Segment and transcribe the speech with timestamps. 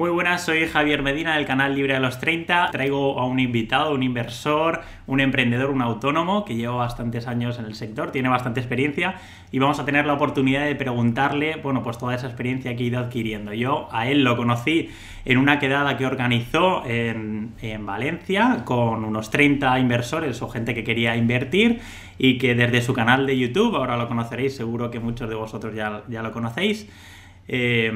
[0.00, 2.70] Muy buenas, soy Javier Medina del canal Libre de los 30.
[2.72, 7.66] Traigo a un invitado, un inversor, un emprendedor, un autónomo que lleva bastantes años en
[7.66, 9.16] el sector, tiene bastante experiencia
[9.52, 12.86] y vamos a tener la oportunidad de preguntarle, bueno, pues toda esa experiencia que ha
[12.86, 13.52] ido adquiriendo.
[13.52, 14.88] Yo a él lo conocí
[15.26, 17.52] en una quedada que organizó en,
[17.84, 21.80] Valencia con unos 30 inversores o gente que quería invertir
[22.16, 25.74] y que desde su canal de YouTube, ahora lo conoceréis, seguro que muchos de vosotros
[25.74, 26.88] ya, ya lo conocéis,
[27.48, 27.92] eh,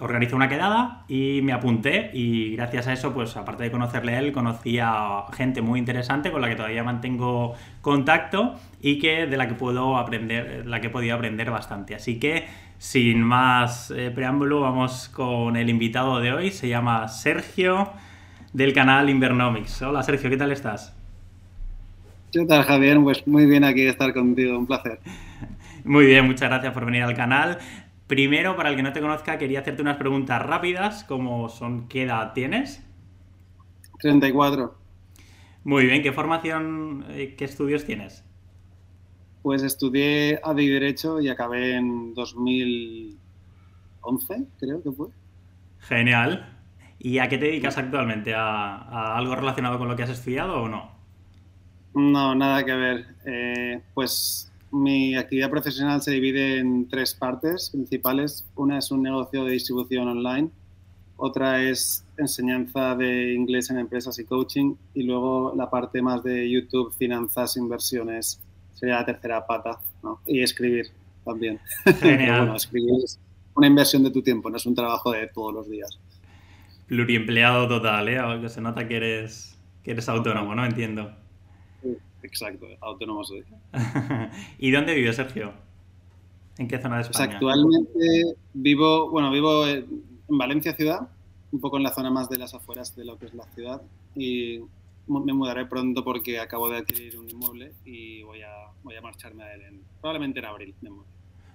[0.00, 4.18] organizó una quedada y me apunté y gracias a eso, pues aparte de conocerle a
[4.18, 9.36] él, conocí a gente muy interesante con la que todavía mantengo contacto y que de
[9.36, 11.94] la que puedo aprender, la que he podido aprender bastante.
[11.94, 12.46] Así que
[12.78, 17.90] sin más eh, preámbulo, vamos con el invitado de hoy, se llama Sergio
[18.52, 19.82] del canal Invernomics.
[19.82, 20.96] Hola Sergio, ¿qué tal estás?
[22.32, 22.98] ¿Qué tal Javier?
[23.02, 24.98] Pues muy bien aquí estar contigo, un placer.
[25.84, 27.58] Muy bien, muchas gracias por venir al canal.
[28.10, 32.02] Primero, para el que no te conozca, quería hacerte unas preguntas rápidas, como son ¿qué
[32.02, 32.84] edad tienes?
[34.00, 34.76] 34.
[35.62, 38.24] Muy bien, ¿qué formación, eh, qué estudios tienes?
[39.42, 43.18] Pues estudié ADI Derecho y acabé en 2011,
[44.58, 45.06] creo que fue.
[45.78, 46.58] Genial.
[46.98, 48.34] ¿Y a qué te dedicas actualmente?
[48.34, 50.90] ¿A, algo relacionado con lo que has estudiado o no?
[51.94, 53.06] No, nada que ver.
[53.24, 58.46] Eh, pues mi actividad profesional se divide en tres partes principales.
[58.54, 60.50] Una es un negocio de distribución online,
[61.16, 66.50] otra es enseñanza de inglés en empresas y coaching y luego la parte más de
[66.50, 68.40] YouTube, finanzas, inversiones,
[68.72, 70.20] sería la tercera pata, ¿no?
[70.26, 70.86] Y escribir
[71.24, 71.60] también.
[72.00, 72.38] Genial.
[72.38, 73.18] bueno, escribir es
[73.54, 75.98] una inversión de tu tiempo, no es un trabajo de todos los días.
[76.86, 78.48] Pluriempleado total, ¿eh?
[78.48, 80.64] Se nota que eres, que eres autónomo, ¿no?
[80.64, 81.12] Entiendo.
[82.22, 83.44] Exacto, autónomo soy.
[84.58, 85.52] ¿Y dónde vive Sergio?
[86.58, 87.34] ¿En qué zona de pues España?
[87.34, 89.86] actualmente vivo, bueno, vivo en
[90.28, 91.08] Valencia ciudad,
[91.52, 93.82] un poco en la zona más de las afueras de lo que es la ciudad
[94.14, 94.60] y
[95.06, 99.42] me mudaré pronto porque acabo de adquirir un inmueble y voy a, voy a marcharme
[99.42, 100.74] a él probablemente en abril.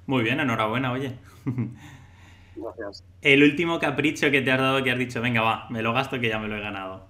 [0.08, 1.16] Muy bien, enhorabuena, oye.
[2.56, 3.03] Gracias.
[3.22, 6.20] El último capricho que te has dado que has dicho, venga, va, me lo gasto
[6.20, 7.08] que ya me lo he ganado.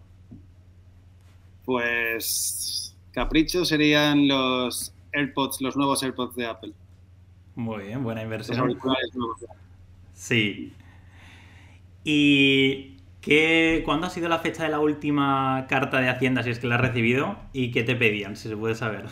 [1.66, 6.74] Pues Capricho serían los AirPods, los nuevos AirPods de Apple.
[7.56, 8.78] Muy bien, buena inversión.
[10.14, 10.74] Sí.
[12.04, 16.60] ¿Y qué, cuándo ha sido la fecha de la última carta de Hacienda, si es
[16.60, 17.38] que la has recibido?
[17.54, 19.06] ¿Y qué te pedían, si se puede saber?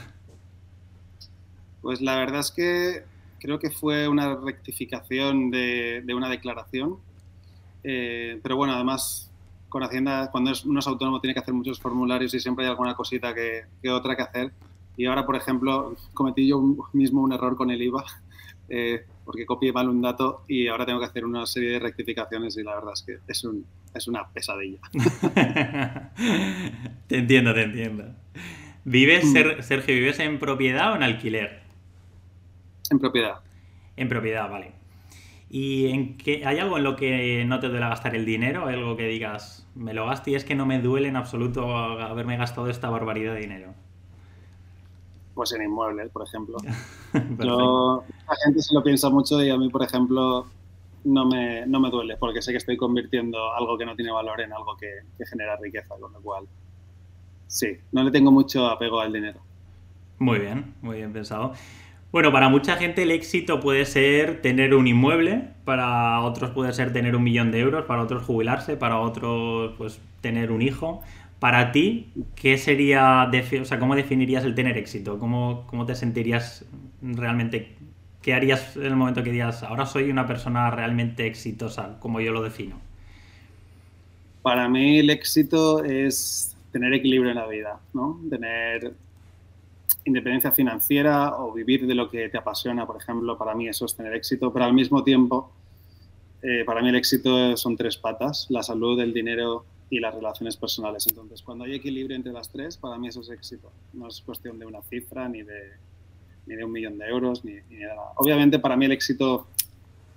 [1.82, 3.06] Pues la verdad es que
[3.40, 6.98] creo que fue una rectificación de, una declaración.
[7.86, 9.32] Eh, pero bueno, además
[9.74, 12.70] con Hacienda, cuando es, uno es autónomo, tiene que hacer muchos formularios y siempre hay
[12.70, 14.52] alguna cosita que, otra que hacer.
[14.96, 16.62] Y ahora, por ejemplo, cometí yo
[16.94, 18.06] mismo un error con el IVA,
[18.70, 22.56] eh, porque copié mal un dato y ahora tengo que hacer una serie de rectificaciones
[22.56, 24.80] y la verdad es que es, un, es una pesadilla.
[27.08, 28.14] te entiendo, te entiendo.
[28.86, 31.64] ¿Vives, Sergio, vives en propiedad o en alquiler?
[32.92, 33.40] En propiedad.
[33.98, 34.84] En propiedad, vale.
[35.50, 38.66] ¿Y en qué, hay algo en lo que no te duele gastar el dinero?
[38.66, 42.38] ¿Algo que digas, me lo gasto y es que no me duele en absoluto haberme
[42.38, 43.74] gastado esta barbaridad de dinero?
[45.34, 46.58] Pues en inmuebles, por ejemplo.
[47.14, 50.46] la gente se lo piensa mucho y a mí, por ejemplo,
[51.04, 54.42] no me, no me duele porque sé que estoy convirtiendo algo que no tiene valor
[54.42, 56.48] en algo que, que genera riqueza, con lo cual,
[57.48, 59.40] sí, no le tengo mucho apego al dinero.
[60.20, 61.54] Muy bien, muy bien pensado.
[62.14, 66.94] Bueno, para mucha gente el éxito puede ser tener un inmueble, para otros puede ser
[66.94, 71.02] tener un millón de euros, para otros jubilarse, para otros pues tener un hijo.
[71.40, 75.18] Para ti, ¿qué sería, o sea, cómo definirías el tener éxito?
[75.18, 76.66] ¿Cómo, ¿Cómo te sentirías
[77.02, 77.78] realmente?
[78.22, 82.32] ¿Qué harías en el momento que digas, ahora soy una persona realmente exitosa, como yo
[82.32, 82.80] lo defino?
[84.44, 88.22] Para mí el éxito es tener equilibrio en la vida, ¿no?
[88.30, 88.94] Tener
[90.06, 93.96] independencia financiera o vivir de lo que te apasiona, por ejemplo, para mí eso es
[93.96, 95.52] tener éxito, pero al mismo tiempo,
[96.42, 100.58] eh, para mí el éxito son tres patas, la salud, el dinero y las relaciones
[100.58, 101.08] personales.
[101.08, 103.72] Entonces, cuando hay equilibrio entre las tres, para mí eso es éxito.
[103.94, 105.72] No es cuestión de una cifra, ni de,
[106.48, 108.12] ni de un millón de euros, ni, ni de nada.
[108.18, 109.48] Obviamente, para mí el éxito,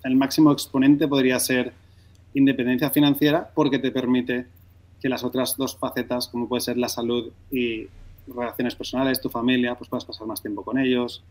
[0.03, 1.73] el máximo exponente podría ser
[2.35, 4.47] independencia financiera, porque te permite
[5.01, 7.87] que las otras dos facetas, como puede ser la salud y
[8.27, 11.25] relaciones personales, tu familia, pues puedas pasar más tiempo con ellos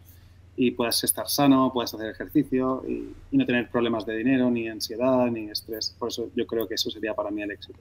[0.58, 5.26] y puedas estar sano, puedas hacer ejercicio y, no tener problemas de dinero, ni ansiedad,
[5.28, 5.96] ni estrés.
[6.00, 7.80] Por eso yo creo que eso sería para mí el éxito.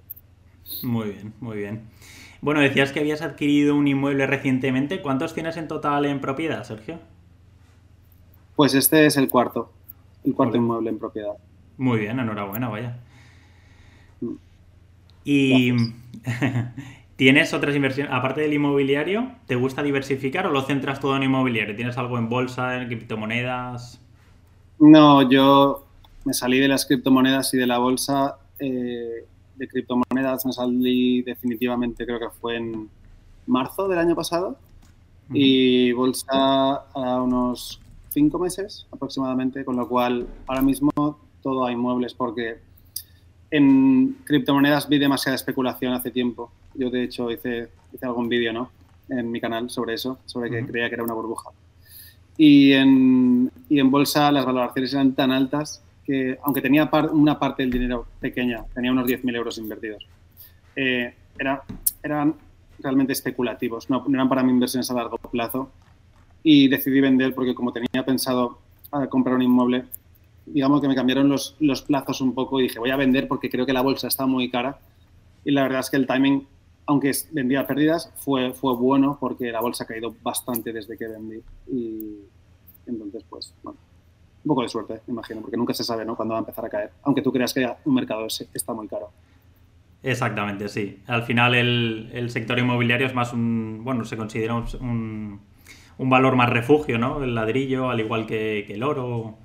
[0.82, 1.82] Muy bien, muy bien.
[2.40, 5.00] Bueno, decías que habías adquirido un inmueble recientemente.
[5.00, 6.98] ¿Cuántos tienes en total en propiedad, Sergio?
[8.56, 9.72] Pues este es el cuarto,
[10.24, 11.34] el cuarto inmueble en propiedad.
[11.76, 12.98] Muy bien, enhorabuena, vaya.
[15.24, 15.72] Y
[17.16, 18.12] ¿tienes otras inversiones?
[18.12, 21.76] Aparte del inmobiliario, ¿te gusta diversificar o lo centras todo en inmobiliario?
[21.76, 24.00] ¿Tienes algo en bolsa, en criptomonedas?
[24.78, 25.84] No, yo
[26.24, 28.36] me salí de las criptomonedas y de la bolsa.
[28.58, 29.26] Eh,
[29.56, 32.88] de criptomonedas me salí definitivamente, creo que fue en
[33.46, 34.56] marzo del año pasado.
[35.32, 37.80] Y bolsa a unos
[38.10, 40.90] cinco meses aproximadamente, con lo cual ahora mismo
[41.42, 42.58] todo a inmuebles porque
[43.50, 46.50] en criptomonedas vi demasiada especulación hace tiempo.
[46.74, 48.70] Yo, de hecho, hice, hice algún vídeo ¿no?
[49.08, 51.50] en mi canal sobre eso, sobre que creía que era una burbuja.
[52.36, 57.62] Y en, y en bolsa las valoraciones eran tan altas que, aunque tenía una parte
[57.62, 60.06] del dinero pequeña, tenía unos 10.000 euros invertidos,
[60.76, 61.62] eh, era,
[62.02, 62.34] eran
[62.78, 65.70] realmente especulativos, no, no, eran para mí inversiones a largo plazo.
[66.42, 68.58] Y decidí vender porque como tenía pensado
[68.92, 69.86] ah, comprar un inmueble,
[70.46, 73.48] digamos que me cambiaron los, los plazos un poco y dije, voy a vender porque
[73.48, 74.78] creo que la bolsa está muy cara.
[75.44, 76.46] Y la verdad es que el timing,
[76.86, 81.42] aunque vendía pérdidas, fue, fue bueno porque la bolsa ha caído bastante desde que vendí.
[81.70, 82.18] Y
[82.86, 83.78] entonces, pues, bueno,
[84.44, 86.16] un poco de suerte, me imagino, porque nunca se sabe ¿no?
[86.16, 89.10] cuándo va a empezar a caer, aunque tú creas que un mercado está muy caro.
[90.02, 91.00] Exactamente, sí.
[91.06, 95.40] Al final el, el sector inmobiliario es más un, bueno, se considera un,
[95.96, 97.24] un, valor más refugio, ¿no?
[97.24, 99.38] El ladrillo, al igual que, que el oro.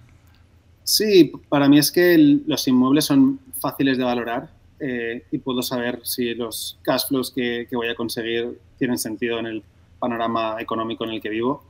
[0.83, 6.00] Sí, para mí es que los inmuebles son fáciles de valorar eh, y puedo saber
[6.04, 9.64] si los cash flows que, que, voy a conseguir tienen sentido en el
[10.00, 11.64] panorama económico en el que vivo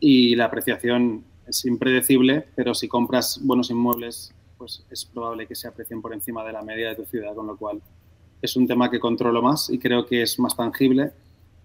[0.00, 5.68] y la apreciación es impredecible, pero si compras buenos inmuebles, pues es probable que se
[5.68, 7.80] aprecien por encima de la media de tu ciudad, con lo cual
[8.42, 11.12] es un tema que controlo más y creo que es más tangible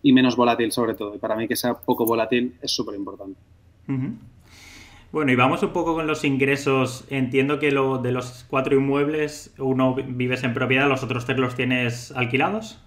[0.02, 1.16] y menos volátil sobre todo.
[1.16, 3.40] Y para mí que sea poco volátil es súper importante.
[5.14, 7.06] Bueno, y vamos un poco con los ingresos.
[7.08, 11.54] Entiendo que lo, de los cuatro inmuebles, uno vives en propiedad, los otros tres los
[11.54, 12.80] tienes alquilados.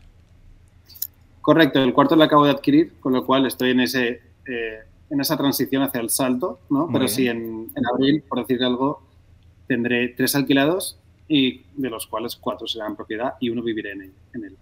[1.40, 5.20] Correcto, el cuarto lo acabo de adquirir, con lo cual estoy en ese eh, en
[5.20, 6.88] esa transición hacia el salto, ¿no?
[6.92, 9.04] Pero sí, en, abril, por decir algo,
[9.68, 14.12] tendré tres alquilados y de los cuales cuatro serán en propiedad y uno viviré en
[14.34, 14.56] en él.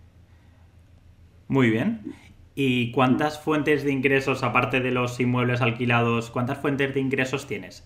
[1.49, 2.15] Muy bien.
[2.55, 7.85] ¿Y cuántas fuentes de ingresos, aparte de los inmuebles alquilados, cuántas fuentes de ingresos tienes?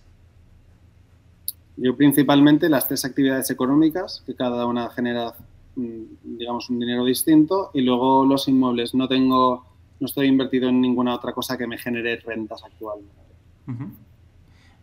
[1.75, 5.33] Yo principalmente las tres actividades económicas, que cada una genera,
[5.75, 8.93] mm, digamos, un dinero distinto, y luego los inmuebles.
[8.93, 9.65] No tengo,
[9.99, 13.13] no estoy invertido en ninguna otra cosa que me genere rentas actualmente.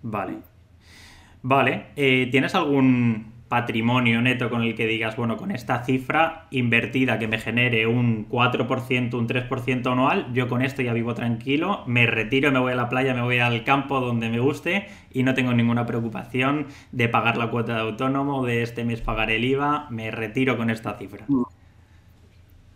[0.02, 0.38] Vale.
[1.42, 1.86] Vale.
[1.94, 7.28] Eh, ¿Tienes algún patrimonio neto con el que digas, bueno, con esta cifra invertida que
[7.28, 12.50] me genere un 4%, un 3% anual, yo con esto ya vivo tranquilo, me retiro,
[12.50, 15.52] me voy a la playa, me voy al campo donde me guste y no tengo
[15.52, 20.10] ninguna preocupación de pagar la cuota de autónomo, de este mes pagar el IVA, me
[20.10, 21.24] retiro con esta cifra.
[21.28, 21.44] Mm.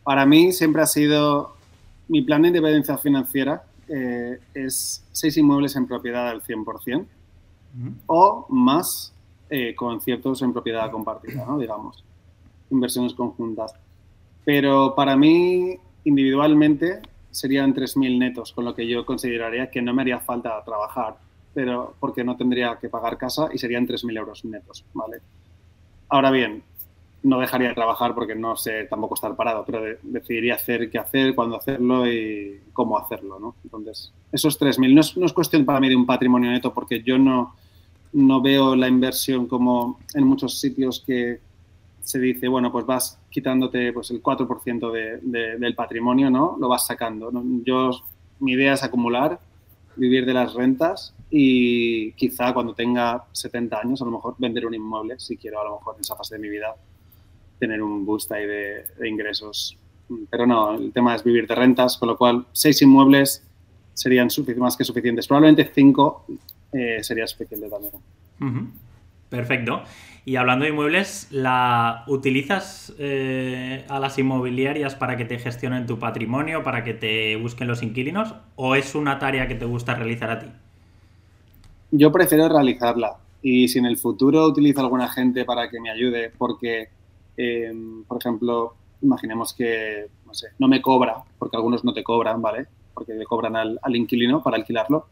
[0.05, 1.57] Para mí siempre ha sido
[2.09, 7.07] mi plan de independencia financiera eh, es seis inmuebles en propiedad al 100%
[8.07, 9.13] o más
[9.51, 11.59] eh, conciertos en propiedad compartida, ¿no?
[11.59, 12.05] digamos,
[12.71, 13.75] inversiones conjuntas.
[14.45, 17.01] Pero para mí, individualmente,
[17.31, 21.17] serían 3.000 netos, con lo que yo consideraría que no me haría falta trabajar,
[21.53, 25.19] pero porque no tendría que pagar casa y serían 3.000 euros netos, ¿vale?
[26.09, 26.63] Ahora bien,
[27.23, 31.35] no dejaría de trabajar porque no sé tampoco estar parado, pero decidiría hacer qué hacer,
[31.35, 33.57] cuándo hacerlo y cómo hacerlo, ¿no?
[33.65, 37.19] Entonces, esos 3.000 no no es cuestión para mí de un patrimonio neto porque yo
[37.19, 37.55] no
[38.13, 41.41] no veo la inversión como en muchos sitios que
[42.03, 46.57] se dice, bueno, pues vas quitándote pues, el 4% de, del patrimonio, ¿no?
[46.59, 47.31] Lo vas sacando.
[47.65, 47.91] Yo,
[48.41, 49.39] mi idea es acumular,
[49.97, 54.75] vivir de las rentas y quizá cuando tenga 70 años a lo mejor vender un
[54.75, 56.75] inmueble, si quiero a lo mejor en esa fase de mi vida
[57.59, 59.77] tener un boost ahí de, ingresos.
[60.31, 63.45] Pero no, el tema es vivir de rentas, con lo cual seis inmuebles
[63.95, 65.29] serían más que suficientes.
[65.29, 66.25] Probablemente cinco
[66.73, 67.93] eh, sería suficiente también.
[69.29, 69.83] Perfecto.
[70.25, 75.99] Y hablando de inmuebles, ¿la utilizas eh, a las inmobiliarias para que te gestionen tu
[75.99, 78.35] patrimonio, para que te busquen los inquilinos?
[78.57, 80.47] ¿O es una tarea que te gusta realizar a ti?
[81.93, 83.17] Yo prefiero realizarla.
[83.41, 86.89] Y si en el futuro utilizo alguna gente para que me ayude, porque,
[87.37, 87.73] eh,
[88.07, 92.67] por ejemplo, imaginemos que, no sé, no me cobra, porque algunos no te cobran, ¿vale?
[92.93, 95.07] Porque le cobran al, al inquilino para alquilarlo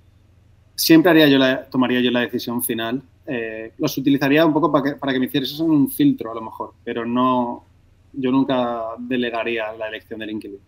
[0.79, 3.03] siempre haría yo la, tomaría yo la decisión final.
[3.27, 6.41] Eh, los utilizaría un poco para que, para que me hicieras un filtro, a lo
[6.41, 7.65] mejor, pero no,
[8.13, 10.63] yo nunca delegaría la elección del inquilino.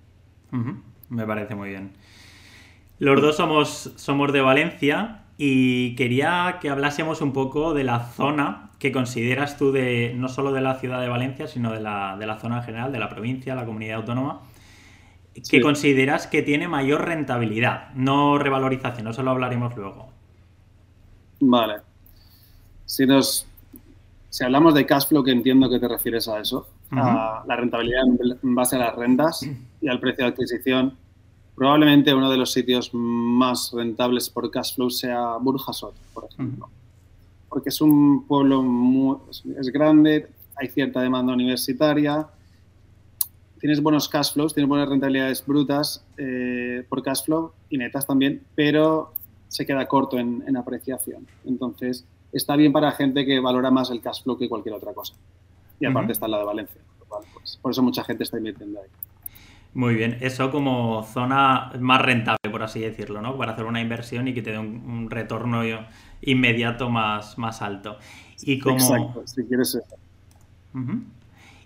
[1.09, 1.93] Me parece muy bien.
[2.99, 8.73] Los dos somos, somos de Valencia y quería que hablásemos un poco de la zona
[8.79, 12.27] que consideras tú de no solo de la ciudad de Valencia, sino de la, de
[12.27, 14.43] la zona en general, de la provincia, la comunidad autónoma,
[15.49, 20.09] que consideras que tiene mayor rentabilidad, no revalorización, eso lo hablaremos luego.
[21.41, 21.77] Vale.
[22.85, 23.47] Si nos
[24.31, 28.03] si hablamos de cash flow, que entiendo que te refieres a eso, a la rentabilidad
[28.43, 29.45] en base a las rentas
[29.81, 30.97] y al precio de adquisición,
[31.57, 36.69] probablemente uno de los sitios más rentables por cash flow sea Burjasot, por ejemplo.
[37.49, 42.29] Porque es un pueblo muy, es grande, hay cierta demanda universitaria,
[43.61, 48.43] tienes buenos cash flows, tienes buenas rentabilidades brutas eh, por cash flow y netas también,
[48.55, 49.13] pero
[49.49, 51.27] se queda corto en, en apreciación.
[51.45, 55.15] Entonces, está bien para gente que valora más el cash flow que cualquier otra cosa.
[55.79, 56.81] Y aparte está en la de Valencia.
[57.35, 58.89] Pues, por eso mucha gente está invirtiendo ahí.
[59.73, 63.39] Muy bien, eso como zona más rentable, por así decirlo, ¿no?
[63.39, 65.63] Para hacer una inversión y que te dé un, retorno
[66.23, 67.97] inmediato más, más alto.
[68.43, 68.77] Y como...
[68.77, 69.97] Exacto, si quieres eso.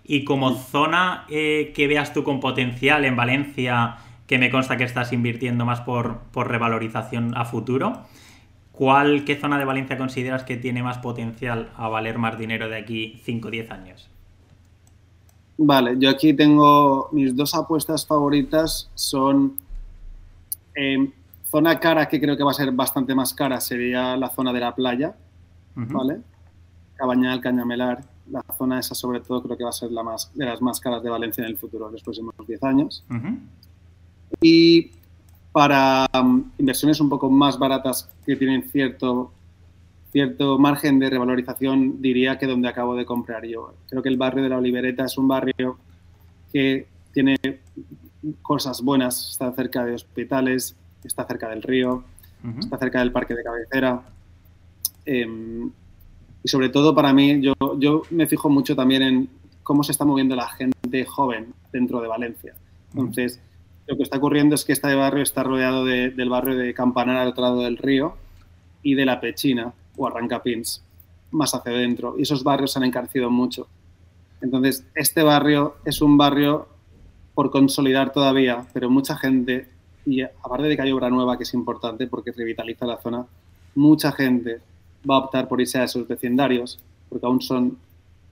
[0.05, 3.97] Y como zona eh, que veas tú con potencial en Valencia,
[4.27, 8.03] que me consta que estás invirtiendo más por, por revalorización a futuro,
[8.77, 12.77] ¿Cuál, ¿Qué zona de Valencia consideras que tiene más potencial a valer más dinero de
[12.77, 14.09] aquí 5 o 10 años?
[15.57, 19.55] Vale, yo aquí tengo mis dos apuestas favoritas son
[20.73, 21.09] em,
[21.45, 24.59] zona cara que creo que va a ser bastante más cara sería la zona de
[24.59, 25.15] la playa,
[25.75, 26.19] ¿vale?
[26.95, 30.45] Cabañal, Cañamelar, la zona esa sobre todo creo que va a ser la más de
[30.45, 33.03] las más caras de Valencia en el futuro, en los próximos 10 años.
[34.41, 34.91] Y
[35.51, 39.31] para um, inversiones un poco más baratas que tienen cierto,
[40.11, 43.73] cierto margen de revalorización, diría que donde acabo de comprar yo.
[43.87, 45.77] Creo que el barrio de la Olivereta es un barrio
[46.51, 47.37] que tiene
[48.41, 52.03] cosas buenas, está cerca de hospitales, está cerca del río,
[52.59, 54.01] está cerca del parque de cabecera.
[55.05, 55.71] Em,
[56.45, 59.29] y sobre todo para mí, yo, yo me fijo mucho también en
[59.63, 62.53] cómo se está moviendo la gente joven dentro de Valencia.
[62.91, 63.41] Entonces,
[63.87, 67.29] lo que está ocurriendo es que este barrio está rodeado del barrio de Campanar al
[67.29, 68.15] otro lado del río
[68.83, 70.83] y de La Pechina o Arrancapins,
[71.31, 72.13] más hacia adentro.
[72.15, 73.67] Y esos barrios se han encarecido mucho.
[74.39, 76.67] Entonces, este barrio es un barrio
[77.33, 79.67] por consolidar todavía, pero mucha gente,
[80.05, 83.25] y aparte de que hay obra nueva que es importante porque revitaliza la zona,
[83.73, 84.61] mucha gente
[85.09, 87.77] va a optar por irse a esos vecindarios porque aún son,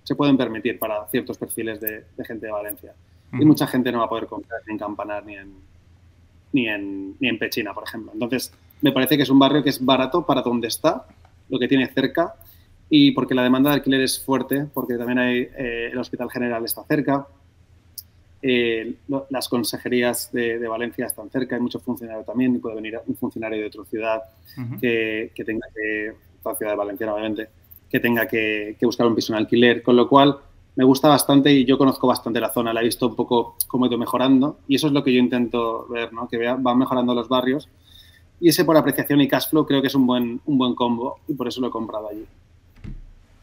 [0.04, 2.94] se pueden permitir para ciertos perfiles de gente de Valencia.
[3.40, 5.54] Y mucha gente no va a poder comprar ni en Campanar ni en,
[6.52, 8.12] ni en, ni en Pechina, por ejemplo.
[8.14, 11.08] Entonces, me parece que es un barrio que es barato para donde está,
[11.50, 12.36] lo que tiene cerca,
[12.90, 16.64] y porque la demanda de alquiler es fuerte, porque también hay eh, el Hospital General
[16.64, 17.28] está cerca,
[18.42, 18.96] eh,
[19.30, 23.62] las consejerías de, Valencia están cerca, hay mucho funcionario también, y puede venir un funcionario
[23.62, 24.22] de otra ciudad
[24.80, 27.50] que, que, tenga que, otra ciudad de Valencia obviamente,
[27.90, 30.38] que tenga que, que buscar un piso en alquiler, con lo cual
[30.76, 33.86] me gusta bastante y yo conozco bastante la zona, la he visto un poco cómo
[33.86, 36.28] ha ido mejorando y eso es lo que yo intento ver, ¿no?
[36.28, 37.70] que van mejorando los barrios
[38.40, 41.20] y ese por apreciación y cash flow creo que es un buen, un buen combo
[41.28, 42.26] y por eso lo he comprado allí.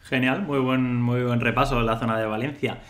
[0.03, 2.81] Genial, muy buen, muy buen repaso en la zona de Valencia.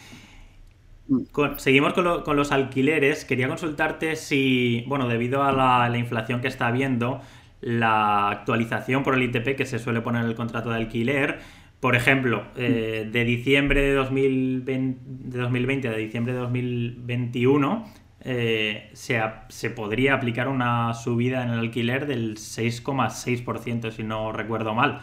[1.08, 1.22] Mm.
[1.58, 3.25] seguimos con, los alquileres.
[3.25, 7.22] Quería consultarte si, bueno, debido a la, la, inflación que está habiendo,
[7.62, 11.39] la actualización por el ITP que se suele poner en el contrato de alquiler,
[11.80, 17.86] por ejemplo, eh, de diciembre de 2020, a diciembre de 2021
[18.24, 25.00] eh, se, podría aplicar una subida en el alquiler del 6,6%, si no recuerdo mal.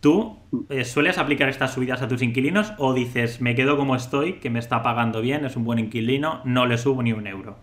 [0.00, 0.36] ¿Tú
[0.68, 4.50] eh, sueles aplicar estas subidas a tus inquilinos o dices, me quedo como estoy, que
[4.50, 7.56] me está pagando bien, es un buen inquilino, no le subo ni un euro?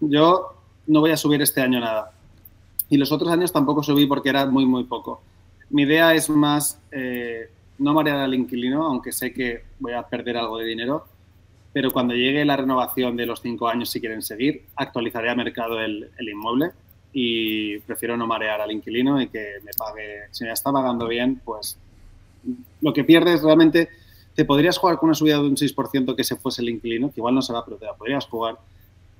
[0.00, 0.54] Yo
[0.86, 2.10] no voy a subir este año nada.
[2.90, 5.22] Y los otros años tampoco subí porque era muy, muy poco.
[5.70, 10.36] Mi idea es más eh, no marear al inquilino, aunque sé que voy a perder
[10.38, 11.06] algo de dinero,
[11.72, 15.80] pero cuando llegue la renovación de los cinco años, si quieren seguir, actualizaré a mercado
[15.80, 16.70] el, inmueble
[17.12, 21.40] y prefiero no marear al inquilino y que me pague, si me está pagando bien,
[21.44, 21.78] pues
[22.80, 23.90] lo que pierdes realmente,
[24.34, 27.20] te podrías jugar con una subida de un 6% que se fuese el inquilino, que
[27.20, 28.56] igual no se va, pero te la podrías jugar,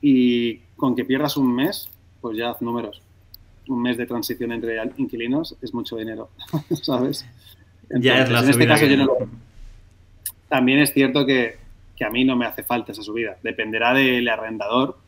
[0.00, 3.02] y con que pierdas un mes, pues ya haz números
[3.68, 6.30] un mes de transición entre inquilinos es mucho dinero,
[6.82, 7.26] ¿sabes?
[7.90, 9.08] ya es la en este caso yo no
[10.48, 11.56] También es cierto que,
[11.96, 13.36] que, a mí no me hace falta esa subida.
[13.42, 14.98] Dependerá del arrendador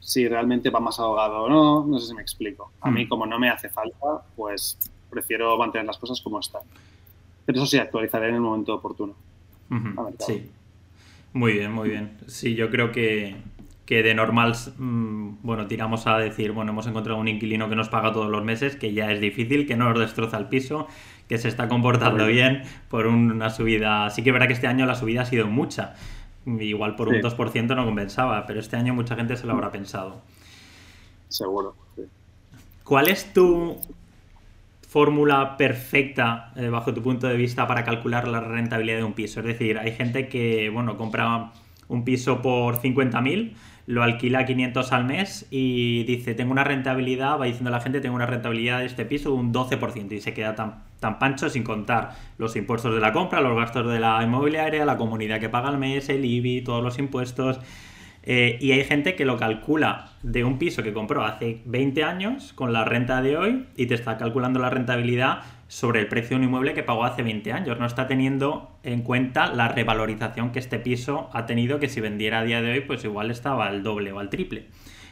[0.00, 1.86] si realmente va más ahogado o no.
[1.86, 2.72] No sé si me explico.
[2.80, 3.08] A mí, mm.
[3.08, 4.78] como no me hace falta, pues
[5.10, 6.62] prefiero mantener las cosas como están.
[7.46, 9.14] Pero eso sí, actualizaré en el momento oportuno.
[10.18, 10.50] Sí.
[11.32, 12.18] Muy bien, muy bien.
[12.26, 13.36] Sí, yo creo que,
[13.86, 17.88] que de normal, mm, bueno, tiramos a decir, bueno, hemos encontrado un inquilino que nos
[17.88, 20.88] paga todos los meses, que ya es difícil, que no nos destroza el piso,
[21.28, 24.08] que se está comportando bien por una subida.
[24.10, 25.94] Sí que verá que este año la subida ha sido mucha.
[26.46, 30.22] Igual por un 2% no compensaba, pero este año mucha gente se lo habrá pensado.
[31.28, 31.74] Seguro.
[32.84, 33.78] ¿Cuál es tu
[34.88, 39.40] fórmula perfecta, eh, bajo tu punto de vista, para calcular la rentabilidad de un piso?
[39.40, 41.52] Es decir, hay gente que, bueno, compra
[41.88, 43.54] un piso por 50.000
[43.86, 48.00] lo alquila a 500 al mes y dice, tengo una rentabilidad, va diciendo la gente,
[48.00, 51.50] tengo una rentabilidad de este piso de un 12% y se queda tan, tan pancho
[51.50, 55.50] sin contar los impuestos de la compra, los gastos de la inmobiliaria, la comunidad que
[55.50, 57.60] paga al mes, el IBI, todos los impuestos.
[58.26, 62.54] Eh, y hay gente que lo calcula de un piso que compró hace 20 años
[62.54, 66.36] con la renta de hoy y te está calculando la rentabilidad sobre el precio de
[66.36, 67.78] un inmueble que pagó hace 20 años.
[67.78, 72.40] No está teniendo en cuenta la revalorización que este piso ha tenido, que si vendiera
[72.40, 74.68] a día de hoy, pues igual estaba al doble o al triple.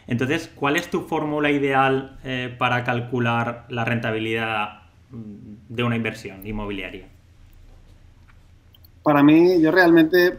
[0.06, 6.47] Entonces, ¿cuál es tu fórmula ideal eh, para calcular la rentabilidad mm, de una inversión
[6.47, 7.09] inmobiliaria?
[9.02, 10.38] Para mí, yo realmente,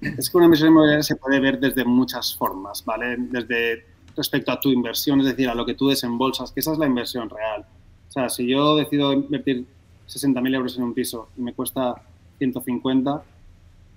[0.00, 3.16] es que una inversión inmobiliaria se puede ver desde muchas formas, ¿vale?
[3.18, 3.84] Desde
[4.16, 6.86] respecto a tu inversión, es decir, a lo que tú desembolsas, que esa es la
[6.86, 7.64] inversión real.
[8.10, 9.64] O sea, si yo decido invertir
[10.08, 11.94] 60.000 euros en un piso y me cuesta
[12.38, 13.22] 150,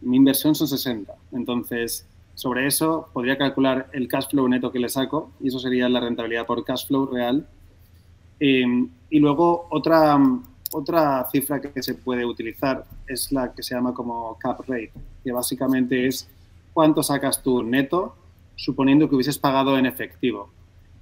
[0.01, 1.11] mi inversión son 60.
[1.31, 2.05] Entonces,
[2.35, 5.99] sobre eso podría calcular el cash flow neto que le saco y eso sería la
[5.99, 7.47] rentabilidad por cash flow real.
[8.39, 10.19] Em, y luego otra,
[10.71, 14.91] otra cifra que se puede utilizar es la que se llama como cap rate,
[15.23, 16.29] que básicamente es
[16.71, 18.15] cuánto sacas tú neto
[18.55, 20.51] suponiendo que hubieses pagado en efectivo.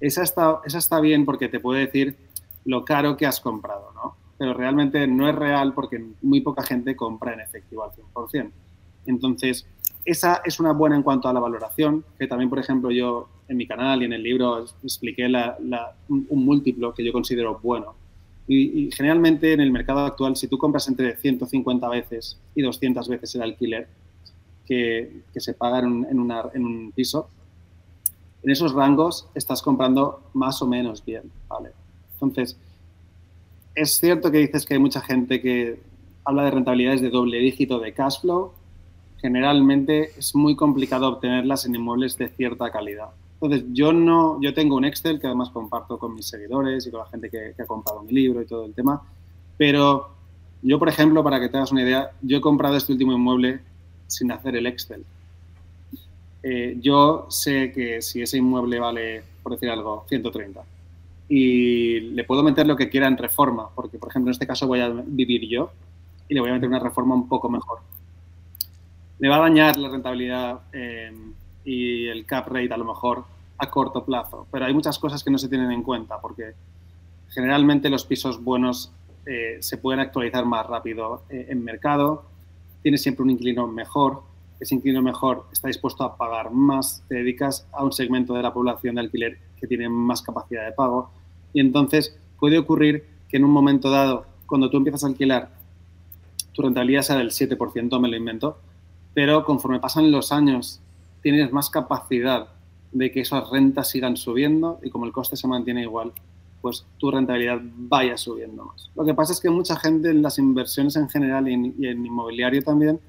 [0.00, 2.16] Esa está, esa está bien porque te puede decir
[2.64, 4.16] lo caro que has comprado, ¿no?
[4.38, 8.50] Pero realmente no es real porque muy poca gente compra en efectivo al 100%.
[9.06, 9.66] Entonces,
[10.04, 13.56] esa es una buena en cuanto a la valoración, que también, por ejemplo, yo en
[13.56, 15.26] mi canal y en el libro expliqué
[16.08, 17.94] un, múltiplo que yo considero bueno.
[18.48, 23.34] Y, generalmente en el mercado actual, si tú compras entre 150 veces y 200 veces
[23.36, 23.88] el alquiler
[24.66, 27.28] que, se paga en en un piso,
[28.42, 31.70] en esos rangos estás comprando más o menos bien, ¿vale?
[32.22, 32.56] Entonces,
[33.74, 35.80] es cierto que dices que hay mucha gente que
[36.24, 38.52] habla de rentabilidades de doble dígito de cash flow.
[39.20, 43.08] Generalmente es muy complicado obtenerlas en inmuebles de cierta calidad.
[43.40, 47.00] Entonces, yo no, yo tengo un Excel que además comparto con mis seguidores y con
[47.00, 49.02] la gente que, ha comprado mi libro y todo el tema.
[49.56, 50.10] Pero
[50.62, 53.60] yo, por ejemplo, para que te hagas una idea, yo he comprado este último inmueble
[54.06, 55.04] sin hacer el Excel.
[56.44, 60.62] Eh, yo sé que si ese inmueble vale, por decir algo, 130
[61.34, 64.66] y le puedo meter lo que quiera en reforma, porque por ejemplo en este caso
[64.66, 65.70] voy a vivir yo
[66.28, 67.78] y le voy a meter una reforma un poco mejor.
[69.18, 71.10] Me va a dañar la rentabilidad eh,
[71.64, 73.24] y el cap rate a lo mejor
[73.56, 76.52] a corto plazo, pero hay muchas cosas que no se tienen en cuenta porque
[77.30, 78.92] generalmente los pisos buenos
[79.24, 82.24] eh, se pueden actualizar más rápido eh, en mercado,
[82.82, 84.22] tienes siempre un inquilino mejor,
[84.60, 88.52] ese inquilino mejor está dispuesto a pagar más, te dedicas a un segmento de la
[88.52, 91.21] población de alquiler que tienen más capacidad de pago.
[91.52, 95.50] Y entonces puede ocurrir que en un momento dado, cuando tú empiezas a alquilar,
[96.52, 98.58] tu rentabilidad sea del 7%, me lo invento,
[99.14, 100.80] pero conforme pasan los años,
[101.22, 102.48] tienes más capacidad
[102.92, 106.12] de que esas rentas sigan subiendo y como el coste se mantiene igual,
[106.60, 108.90] pues tu rentabilidad vaya subiendo más.
[108.94, 111.86] Lo que pasa es que mucha gente en las inversiones en general y en, y
[111.86, 113.00] en inmobiliario también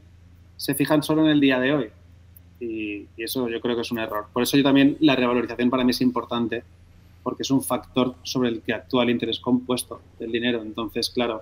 [0.56, 1.89] se fijan solo en el día de hoy
[2.63, 4.27] y, eso yo creo que es un error.
[4.34, 6.63] Por eso yo también la revalorización para mí es importante
[7.23, 10.62] porque es un factor sobre el que actúa el interés compuesto del dinero.
[10.62, 11.41] Entonces, claro,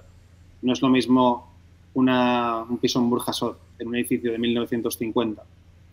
[0.62, 1.52] no es lo mismo
[1.94, 5.44] una, un piso en Burjasot, en un edificio de 1950,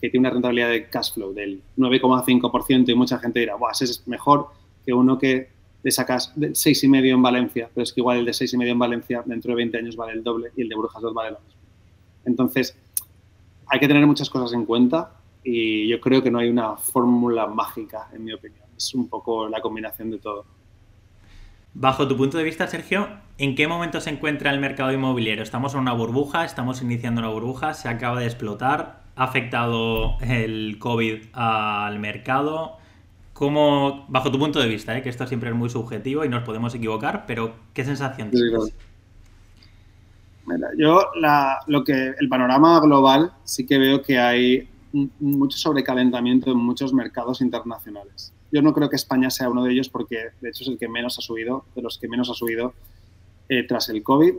[0.01, 4.07] que tiene una rentabilidad de cash flow del 9,5% y mucha gente dirá, ese es
[4.07, 4.49] mejor
[4.85, 5.49] que uno que
[5.83, 9.23] le sacas de 6,5 en Valencia, pero es que igual el de 6,5 en Valencia
[9.25, 11.61] dentro de 20 años vale el doble y el de Burjasot vale lo mismo.
[12.25, 12.77] Entonces,
[13.67, 15.13] hay que tener muchas cosas en cuenta
[15.45, 18.68] y yo creo que no hay una fórmula mágica, en mi opinión.
[18.79, 20.45] Es un poco la combinación de todo.
[21.75, 25.43] Bajo tu punto de vista, Sergio, ¿en qué momento se encuentra el mercado inmobiliario?
[25.43, 26.45] ¿Estamos en una burbuja?
[26.45, 27.75] ¿Estamos iniciando una burbuja?
[27.75, 29.03] ¿Se acaba de explotar?
[29.17, 32.77] ¿Ha afectado el COVID al mercado?
[33.33, 36.45] ¿Cómo, bajo tu punto de vista, eh, que esto siempre es muy subjetivo y nos
[36.45, 38.75] podemos equivocar, pero ¿qué sensación tienes?
[40.79, 41.11] yo
[41.67, 47.41] lo que el panorama global sí que veo que hay mucho sobrecalentamiento en muchos mercados
[47.41, 48.33] internacionales.
[48.51, 50.89] Yo no creo que España sea uno de ellos porque de hecho es el que
[50.89, 52.75] menos ha subido, de los que menos ha subido
[53.49, 54.35] eh, tras el COVID.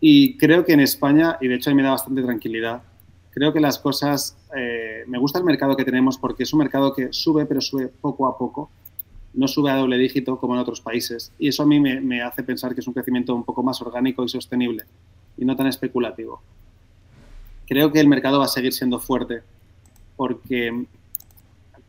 [0.00, 2.82] Y creo que en España, y de hecho a mí me da bastante tranquilidad,
[3.30, 6.94] creo que las cosas, eh, me gusta el mercado que tenemos porque es un mercado
[6.94, 8.70] que sube, pero sube poco a poco,
[9.34, 11.32] no sube a doble dígito como en otros países.
[11.38, 13.80] Y eso a mí me, me hace pensar que es un crecimiento un poco más
[13.82, 14.84] orgánico y sostenible
[15.36, 16.40] y no tan especulativo.
[17.66, 19.42] Creo que el mercado va a seguir siendo fuerte
[20.16, 20.86] porque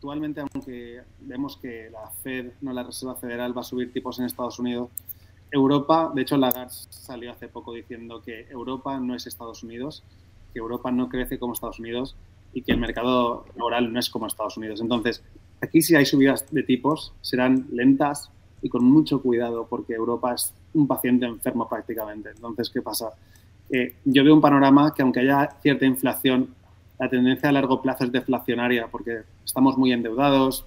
[0.02, 4.24] actualmente, aunque vemos que la Fed, no la Reserva Federal, va a subir tipos en
[4.24, 4.90] Estados Unidos,
[5.48, 10.02] Europa, de hecho Lagarde salió hace poco diciendo que Europa no es Estados Unidos,
[10.52, 12.16] que Europa no crece como Estados Unidos
[12.52, 14.80] y que el mercado laboral no es como Estados Unidos.
[14.80, 15.22] Entonces,
[15.60, 18.28] aquí si hay subidas de tipos, serán lentas
[18.60, 22.30] y con mucho cuidado porque Europa es un paciente enfermo prácticamente.
[22.30, 23.10] Entonces, ¿qué pasa?
[24.04, 26.54] yo veo un panorama que aunque haya cierta inflación,
[26.98, 30.66] la tendencia a largo plazo es deflacionaria porque estamos muy endeudados,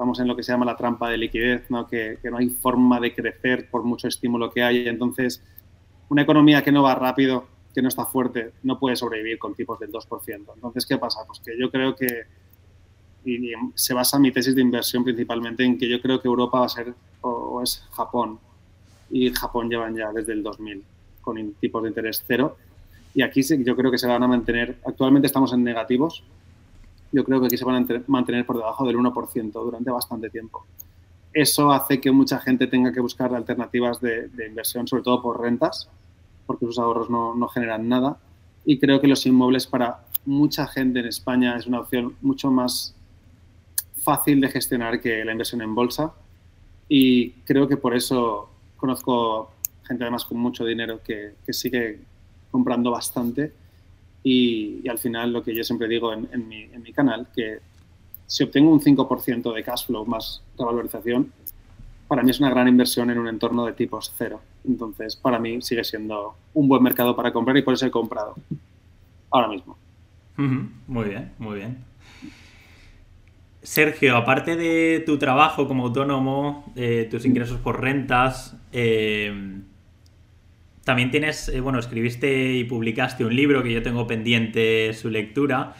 [0.00, 1.86] estamos en lo que se llama la trampa de liquidez, ¿no?
[1.86, 4.88] Que, no hay forma de crecer por mucho estímulo que hay.
[4.88, 5.42] Entonces,
[6.08, 9.78] una economía que no va rápido, que no está fuerte, no puede sobrevivir con tipos
[9.78, 10.54] del 2%.
[10.54, 11.20] Entonces, ¿qué pasa?
[11.26, 12.22] Pues que yo creo que,
[13.26, 16.64] y, se basa mi tesis de inversión principalmente en que yo creo que Europa va
[16.66, 18.38] a ser o, es Japón,
[19.10, 20.82] y Japón llevan ya desde el 2000
[21.20, 22.56] con tipos de interés cero.
[23.12, 26.24] Y aquí yo creo que se van a mantener, actualmente estamos en negativos,
[27.12, 30.64] yo creo que aquí se van a mantener por debajo del 1% durante bastante tiempo.
[31.32, 35.88] Eso hace que mucha gente tenga que buscar alternativas de, inversión, sobre todo por rentas,
[36.46, 38.18] porque sus ahorros no, no, generan nada.
[38.64, 42.94] Y creo que los inmuebles para mucha gente en España es una opción mucho más
[44.02, 46.12] fácil de gestionar que la inversión en bolsa.
[46.88, 49.52] Y creo que por eso conozco
[49.86, 52.00] gente además con mucho dinero que, que sigue
[52.50, 53.52] comprando bastante
[54.22, 57.58] y, al final lo que yo siempre digo en, mi, canal, que
[58.26, 61.32] si obtengo un 5% de cash flow más revalorización,
[62.06, 64.40] para mí es una gran inversión en un entorno de tipos cero.
[64.66, 68.34] Entonces, para mí sigue siendo un buen mercado para comprar y por eso he comprado
[69.30, 69.76] ahora mismo.
[70.36, 71.84] Muy bien, muy bien.
[73.62, 79.60] Sergio, aparte de tu trabajo como autónomo, eh, tus ingresos por rentas, eh,
[80.84, 85.74] también tienes, eh, bueno, escribiste y publicaste un libro que yo tengo pendiente su lectura.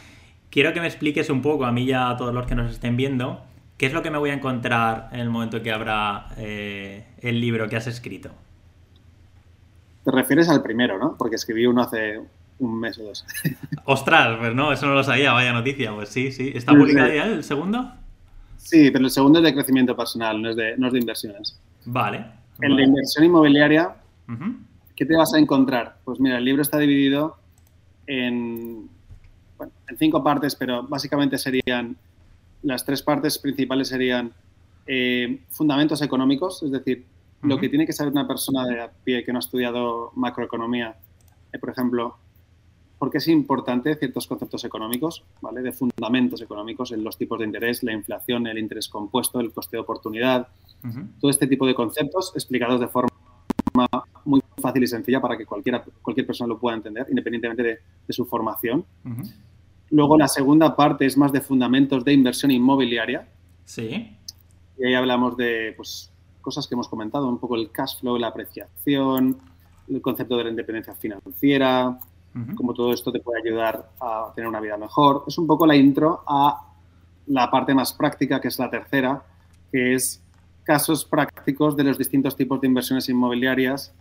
[0.49, 2.97] Quiero que me expliques un poco, a mí y a todos los que nos estén
[2.97, 3.41] viendo,
[3.77, 7.41] qué es lo que me voy a encontrar en el momento que abra eh, el
[7.41, 8.29] libro que has escrito.
[10.03, 11.15] Te refieres al primero, ¿no?
[11.17, 12.19] Porque escribí uno hace
[12.59, 13.25] un mes o dos.
[13.85, 15.93] Ostras, pues no, eso no lo sabía, vaya noticia.
[15.93, 16.51] Pues sí, sí.
[16.53, 17.91] ¿Está publicado ya el segundo?
[18.57, 21.59] Sí, pero el segundo es de crecimiento personal, no es de, no es de inversiones.
[21.85, 22.25] Vale.
[22.59, 23.95] El de inversión inmobiliaria
[25.01, 25.97] ¿Qué te vas a encontrar?
[26.05, 27.37] Pues mira, el libro está dividido
[28.05, 28.87] en,
[29.59, 31.97] en cinco partes, pero básicamente serían,
[32.61, 34.31] las tres partes principales serían
[34.85, 37.03] eh, fundamentos económicos, es decir,
[37.41, 40.95] lo que tiene que saber una persona de a pie que no ha estudiado macroeconomía,
[41.51, 42.17] eh, por ejemplo,
[42.99, 45.63] porque es importante ciertos conceptos económicos, ¿vale?
[45.63, 49.77] De fundamentos económicos, en los tipos de interés, la inflación, el interés compuesto, el coste
[49.77, 50.49] de oportunidad,
[51.19, 53.09] todo este tipo de conceptos explicados de forma
[54.25, 57.79] muy fácil y sencilla para que cualquiera, cualquier persona lo pueda entender, independientemente de,
[58.13, 58.85] su formación.
[59.89, 63.27] Luego la segunda parte es más de fundamentos de inversión inmobiliaria.
[63.65, 64.17] Sí.
[64.77, 68.27] Y ahí hablamos de pues, cosas que hemos comentado, un poco el cash flow, la
[68.27, 69.37] apreciación,
[69.89, 71.97] el concepto de la independencia financiera,
[72.55, 75.25] cómo todo esto te puede ayudar a tener una vida mejor.
[75.27, 76.73] Es un poco la intro a
[77.27, 79.23] la parte más práctica, que es la tercera,
[79.71, 80.21] que es
[80.63, 83.93] casos prácticos de los distintos tipos de inversiones inmobiliarias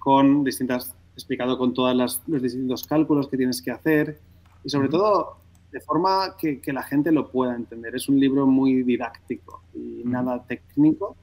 [0.00, 1.94] con distintas, explicado con todos
[2.26, 4.18] los distintos cálculos que tienes que hacer
[4.64, 5.36] y sobre todo
[5.70, 7.94] de forma que, la gente lo pueda entender.
[7.94, 11.16] Es un libro muy didáctico y nada técnico.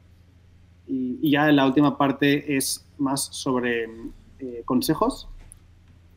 [0.88, 3.90] Y, ya la última parte es más sobre
[4.40, 5.28] eh, consejos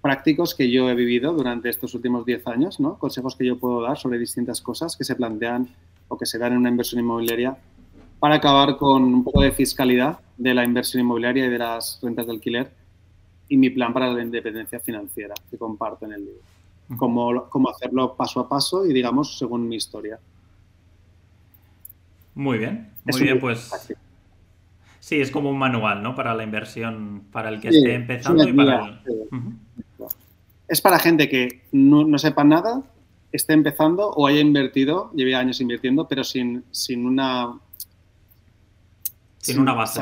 [0.00, 2.98] prácticos que yo he vivido durante estos últimos 10 años, ¿no?
[2.98, 5.68] consejos que yo puedo dar sobre distintas cosas que se plantean
[6.08, 7.58] o que se dan en una inversión inmobiliaria
[8.20, 12.26] para acabar con un poco de fiscalidad de la inversión inmobiliaria y de las rentas
[12.26, 12.70] de alquiler
[13.48, 16.40] y mi plan para la independencia financiera que comparto en el libro.
[16.96, 20.18] Cómo, cómo hacerlo paso a paso y, digamos, según mi historia.
[22.34, 23.70] Muy bien, muy bien, pues...
[25.00, 26.14] Sí, es como un manual, ¿no?
[26.14, 29.00] Para la inversión, para el que esté empezando y para el...
[30.68, 32.82] Es para gente que no, no, sepa nada,
[33.32, 37.58] esté empezando o haya invertido, lleve años invirtiendo, pero sin, sin una
[39.40, 40.00] sin una base.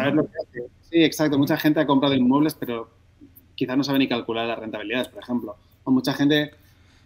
[0.91, 1.39] Sí, exacto.
[1.39, 2.91] Mucha gente ha comprado inmuebles, pero
[3.55, 5.57] quizás no sabe ni calcular las rentabilidades, por ejemplo.
[5.85, 6.51] O mucha gente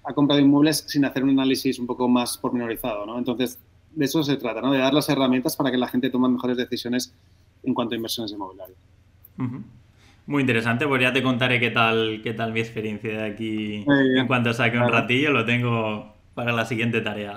[0.05, 3.19] ha comprado inmuebles sin hacer un análisis un poco más pormenorizado, ¿no?
[3.19, 3.59] Entonces,
[3.93, 4.73] de eso se trata, ¿no?
[4.73, 7.15] De dar las herramientas para que la gente tome mejores decisiones
[7.63, 8.79] en cuanto a inversiones inmobiliarias.
[10.27, 14.27] Muy interesante, pues ya te contaré qué tal, qué tal mi experiencia de aquí en
[14.27, 17.37] cuanto saque un ratillo, lo tengo para la siguiente tarea.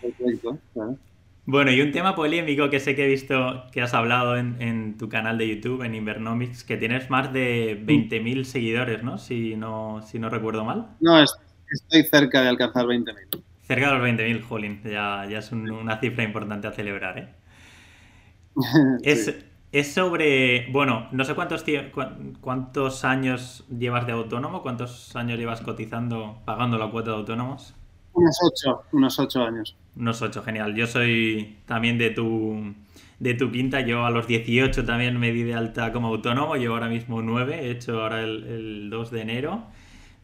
[0.00, 0.58] Perfecto,
[1.44, 5.08] Bueno, y un tema polémico que sé que he visto que has hablado en, tu
[5.08, 9.18] canal de YouTube, en Invernomics, que tienes más de 20.000 seguidores, ¿no?
[9.18, 10.02] Si, ¿no?
[10.02, 10.90] si no recuerdo mal.
[11.00, 13.42] No, estoy cerca de alcanzar 20.000.
[13.62, 17.28] Cerca de los 20.000, Jolín, ya, ya es una cifra importante a celebrar, ¿eh?
[19.72, 21.64] Es, sobre, bueno, no sé cuántos,
[22.42, 27.74] cuántos años llevas de autónomo, cuántos años llevas cotizando, pagando la cuota de autónomos.
[28.14, 29.76] Unos ocho, unos ocho años.
[29.96, 30.74] Unos ocho, genial.
[30.74, 32.74] Yo soy también de tu,
[33.18, 33.80] de tu quinta.
[33.80, 36.56] Yo a los 18 también me di de alta como autónomo.
[36.56, 37.66] Llevo ahora mismo nueve.
[37.66, 39.62] He hecho ahora el, el 2 de enero.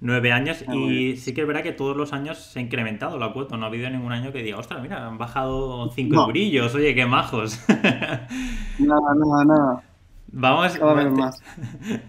[0.00, 3.18] Nueve años ah, y sí que es verdad que todos los años se ha incrementado
[3.18, 3.56] la cuota.
[3.56, 7.04] No ha habido ningún año que diga, ostras, mira, han bajado cinco brillos, oye, qué
[7.04, 7.58] majos.
[7.68, 9.82] nada, nada, nada.
[10.30, 10.78] Vamos.
[10.78, 11.42] Cada vez más.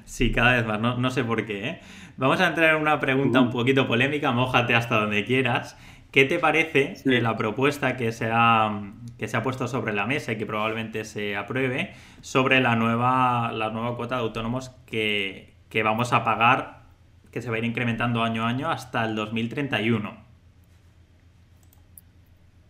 [0.06, 1.68] Sí, cada vez más, no, sé por qué.
[1.68, 1.82] ¿eh?
[2.20, 5.78] Vamos a entrar en una pregunta un poquito polémica, mójate hasta donde quieras.
[6.12, 10.34] ¿Qué te parece la propuesta que se, ha, que se ha puesto sobre la mesa
[10.34, 15.82] y que probablemente se apruebe sobre la nueva, la nueva cuota de autónomos que, que
[15.82, 16.82] vamos a pagar
[17.32, 20.28] que se va a ir incrementando año a año hasta el 2031.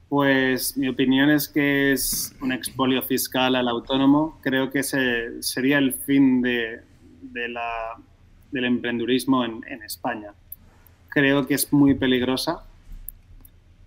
[0.10, 4.40] Pues mi opinión es que es un expolio fiscal al autónomo.
[4.44, 6.84] Creo que ese sería el fin de,
[7.50, 7.96] la,
[8.52, 10.34] del emprendurismo en, España.
[11.10, 12.64] Creo que es muy peligrosa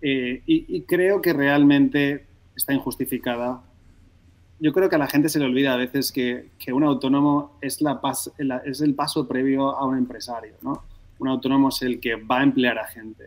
[0.01, 3.61] eh, y, creo que realmente está injustificada
[4.59, 7.81] yo creo que a la gente se le olvida a veces que, un autónomo es,
[7.81, 7.99] la
[8.63, 10.83] es el paso previo a un empresario, ¿no?
[11.19, 13.25] Un autónomo es el que va a emplear a gente.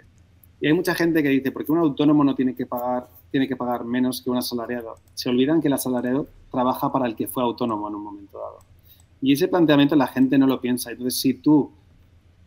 [0.63, 3.47] Y hay mucha gente que dice, ¿por qué un autónomo no tiene que pagar, tiene
[3.47, 4.97] que pagar menos que un asalariado?
[5.13, 8.76] Se olvidan que el asalariado trabaja para el que fue autónomo en un momento dado.
[9.21, 10.91] Y ese planteamiento la gente no lo piensa.
[10.91, 11.73] Entonces, si tú,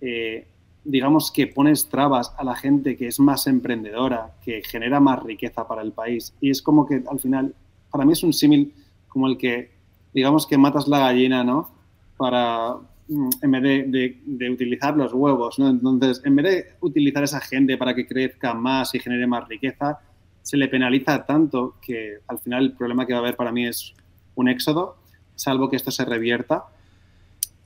[0.02, 0.48] eh,
[0.84, 5.68] digamos que pones trabas a la gente que es más emprendedora, que genera más riqueza
[5.68, 7.54] para el país, y es como que al final
[7.92, 8.74] para mí es un símil
[9.08, 9.72] como el que,
[10.14, 11.72] digamos que matas la gallina, ¿no?
[12.18, 12.76] Para,
[13.08, 15.70] mm, en vez de, utilizar los huevos, ¿no?
[15.70, 19.48] Entonces, en vez de utilizar a esa gente para que crezca más y genere más
[19.48, 20.00] riqueza,
[20.42, 23.68] se le penaliza tanto que al final el problema que va a haber para mí
[23.68, 23.94] es
[24.36, 24.99] un éxodo,
[25.40, 26.66] salvo que esto se revierta.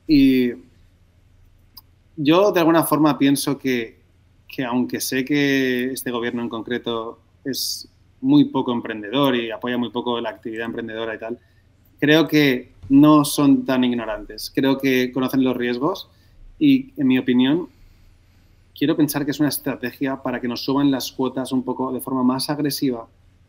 [0.07, 0.51] Y
[2.15, 3.99] yo de alguna forma pienso que,
[4.47, 7.89] que aunque sé que este gobierno en concreto es
[8.21, 11.39] muy poco emprendedor y apoya muy poco la actividad emprendedora y tal,
[11.99, 14.51] creo que no son tan ignorantes.
[14.53, 16.09] Creo que conocen los riesgos
[16.59, 17.69] y, en mi opinión,
[18.77, 22.01] quiero pensar que es una estrategia para que nos suban las cuotas un poco de
[22.01, 23.07] forma más agresiva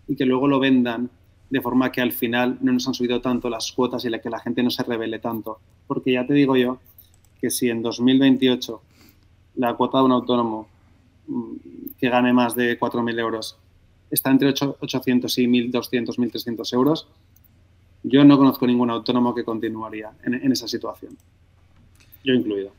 [0.09, 1.11] y que luego lo vendan
[1.51, 4.41] de forma que al final no nos han subido tanto las cuotas y que la
[4.41, 5.59] gente no se revele tanto.
[5.87, 6.79] Porque ya te digo yo
[7.41, 8.81] que si en 2028
[9.57, 10.69] la cuota de un autónomo
[11.29, 11.55] mm,
[11.99, 13.59] que gane más de 4.000 euros
[14.11, 17.09] está entre 800 y 1.200, 1.300 euros,
[18.03, 21.17] yo no conozco ningún autónomo que continuaría en, esa situación.
[22.23, 22.71] Yo incluido.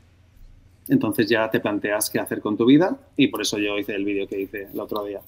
[0.87, 4.05] Entonces ya te planteas qué hacer con tu vida y por eso yo hice el
[4.05, 5.21] vídeo que hice el otro día.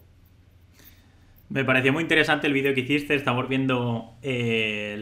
[1.49, 3.15] Me pareció muy interesante el vídeo que hiciste.
[3.15, 4.95] Estamos viendo eh,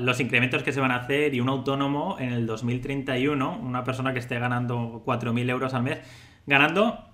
[0.00, 4.12] los incrementos que se van a hacer y un autónomo en el 2031, una persona
[4.12, 6.00] que esté ganando 4.000 euros al mes,
[6.46, 7.04] ganando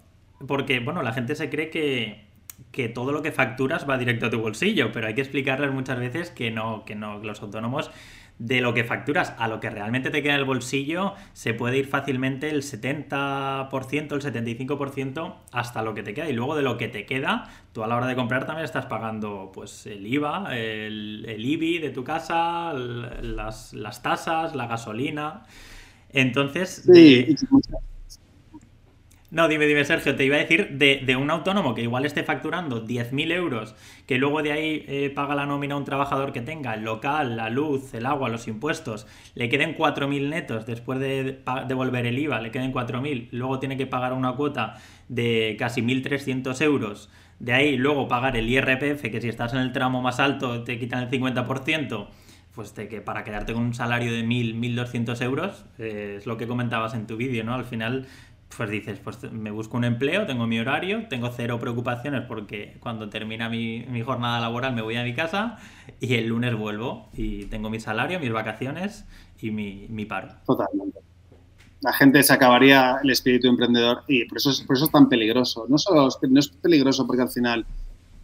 [0.47, 2.27] porque, bueno, la gente se cree que,
[2.73, 5.99] que todo lo que facturas va directo a tu bolsillo, pero hay que explicarles muchas
[5.99, 7.90] veces que no, que no, los autónomos
[8.38, 11.79] de lo que facturas a lo que realmente te queda en el bolsillo se puede
[11.79, 16.29] ir fácilmente el 70%, el 75% hasta lo que te queda.
[16.29, 18.87] Y luego de lo que te queda, tú a la hora de comprar también estás
[18.87, 25.44] pagando pues el IVA, el, IBI de tu casa, las, tasas, la gasolina.
[26.11, 26.85] Entonces,
[29.35, 32.87] no, dime, dime, Sergio, te iba a decir de, un autónomo que igual esté facturando
[32.87, 33.75] 10.000 euros,
[34.07, 37.37] que luego de ahí eh, paga la nómina a un trabajador que tenga el local,
[37.37, 42.40] la luz, el agua, los impuestos, le queden 4.000 netos después de devolver el IVA,
[42.40, 44.77] le queden 4.000, luego tiene que pagar una cuota
[45.09, 49.73] de casi 1.300 euros, de ahí luego pagar el IRPF, que si estás en el
[49.73, 52.07] tramo más alto te quitan el 50%,
[52.55, 56.37] pues de que para quedarte con un salario de 1.000, 1.200 euros, eh, es lo
[56.37, 57.55] que comentabas en tu vídeo, ¿no?
[57.55, 58.07] Al final
[58.57, 63.09] pues dices, pues me busco un empleo, tengo mi horario, tengo cero preocupaciones porque cuando
[63.09, 65.59] termina mi, jornada laboral me voy a mi casa
[66.00, 69.04] y el lunes vuelvo y tengo mi salario, mis vacaciones
[69.40, 70.28] y mi, paro.
[70.46, 71.00] Totalmente.
[71.80, 75.09] La gente se acabaría el espíritu emprendedor y por eso es, por eso es tan
[75.09, 75.66] peligroso.
[75.68, 77.66] No solo no es peligroso porque al final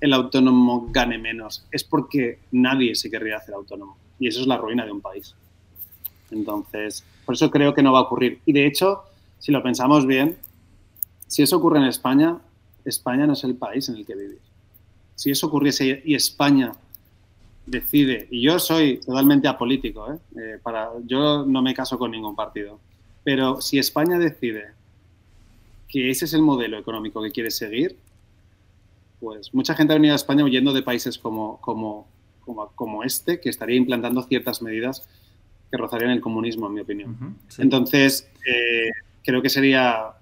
[0.01, 4.57] el autónomo gane menos, es porque nadie se querría hacer autónomo y eso es la
[4.57, 5.35] ruina de un país.
[6.31, 8.41] Entonces, por eso creo que no va a ocurrir.
[8.47, 9.03] Y de hecho,
[9.41, 10.37] si lo pensamos bien,
[11.27, 12.39] si eso ocurre en España,
[12.85, 14.39] España no es el país en el que vivir.
[15.17, 16.73] Si eso ocurriese y España
[17.67, 20.19] decide, y yo soy totalmente apolítico, ¿eh?
[20.37, 22.79] Eh, para, yo no me caso con ningún partido,
[23.25, 24.73] pero si España decide
[25.89, 27.97] que ese es el modelo económico que quiere seguir,
[29.21, 32.07] pues mucha gente ha venido a España huyendo de países como, como,
[32.75, 35.09] como, este, que estaría implantando ciertas medidas
[35.71, 37.37] que rozarían el comunismo, en mi opinión.
[37.59, 38.91] Entonces, eh,
[39.31, 40.13] creo que sería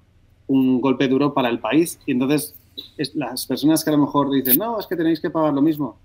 [0.47, 1.99] un golpe duro para el país.
[2.07, 2.55] Y entonces,
[3.15, 5.99] las personas que a lo mejor dicen, no, es que tenéis que pagar lo mismo,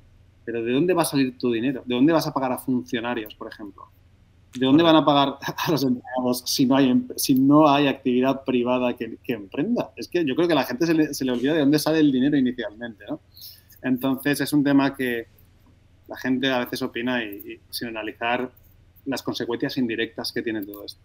[0.45, 1.83] pero ¿de dónde va a salir tu dinero?
[1.85, 3.83] ¿De dónde vas a pagar a funcionarios, por ejemplo?
[4.57, 5.37] ¿De dónde van a pagar
[5.67, 9.91] a los empleados si no hay, em, actividad privada que, emprenda?
[9.97, 11.99] Es que yo creo que a la gente se le, se olvida de dónde sale
[11.99, 13.03] el dinero inicialmente.
[13.81, 15.27] Entonces es un tema que
[16.07, 17.19] la gente a veces opina
[17.69, 18.49] sin analizar
[19.05, 21.01] las consecuencias indirectas que tiene todo esto.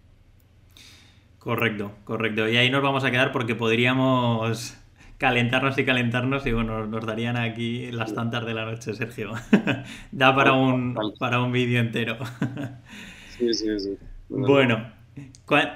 [1.48, 2.46] Correcto, correcto.
[2.46, 4.76] Y ahí nos vamos a quedar porque podríamos
[5.16, 9.32] calentarnos y calentarnos y bueno, nos darían aquí las tantas de la noche, Sergio.
[10.12, 12.18] da para un, para un vídeo entero.
[13.30, 13.96] sí, sí, sí.
[14.28, 14.92] Bueno,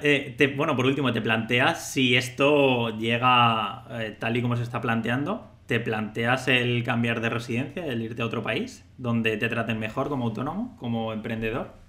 [0.03, 4.79] eh, bueno, por último, ¿te planteas si esto llega eh, tal y como se está
[4.79, 5.57] planteando?
[5.65, 10.07] ¿Te planteas el cambiar de residencia, el irte a otro país donde te traten mejor
[10.07, 11.82] como autónomo, como emprendedor?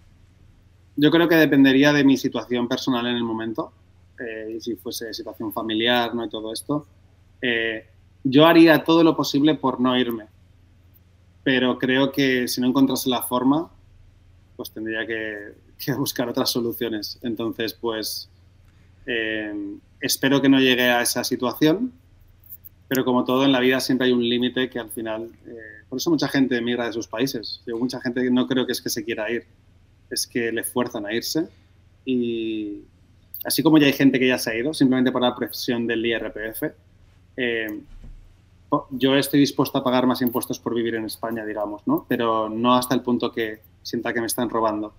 [0.97, 3.73] Yo creo que dependería de mi situación personal en el momento,
[4.19, 6.25] eh, si fuese situación familiar, ¿no?
[6.25, 6.87] Y todo esto.
[7.43, 7.87] Eh,
[8.23, 10.27] yo haría todo lo posible por no irme,
[11.43, 13.71] pero creo que si no encontrase la forma,
[14.57, 17.19] pues tendría que, buscar otras soluciones.
[17.23, 18.31] Entonces, pues
[19.07, 21.93] eh, espero que no llegue a esa situación,
[22.89, 25.99] pero como todo en la vida siempre hay un límite que al final, eh, por
[25.99, 27.61] eso mucha gente emigra de sus países.
[27.67, 29.45] Yo, mucha gente no creo que es que se quiera ir,
[30.11, 31.49] es que le fuerzan a irse
[32.05, 32.83] y
[33.45, 36.05] así como ya hay gente que ya se ha ido simplemente por la presión del
[36.05, 36.63] IRPF,
[37.37, 37.81] eh,
[38.91, 42.07] yo estoy dispuesto a pagar más impuestos por vivir en España, digamos, ¿no?
[42.09, 44.95] Pero no hasta el punto que sienta que me están robando.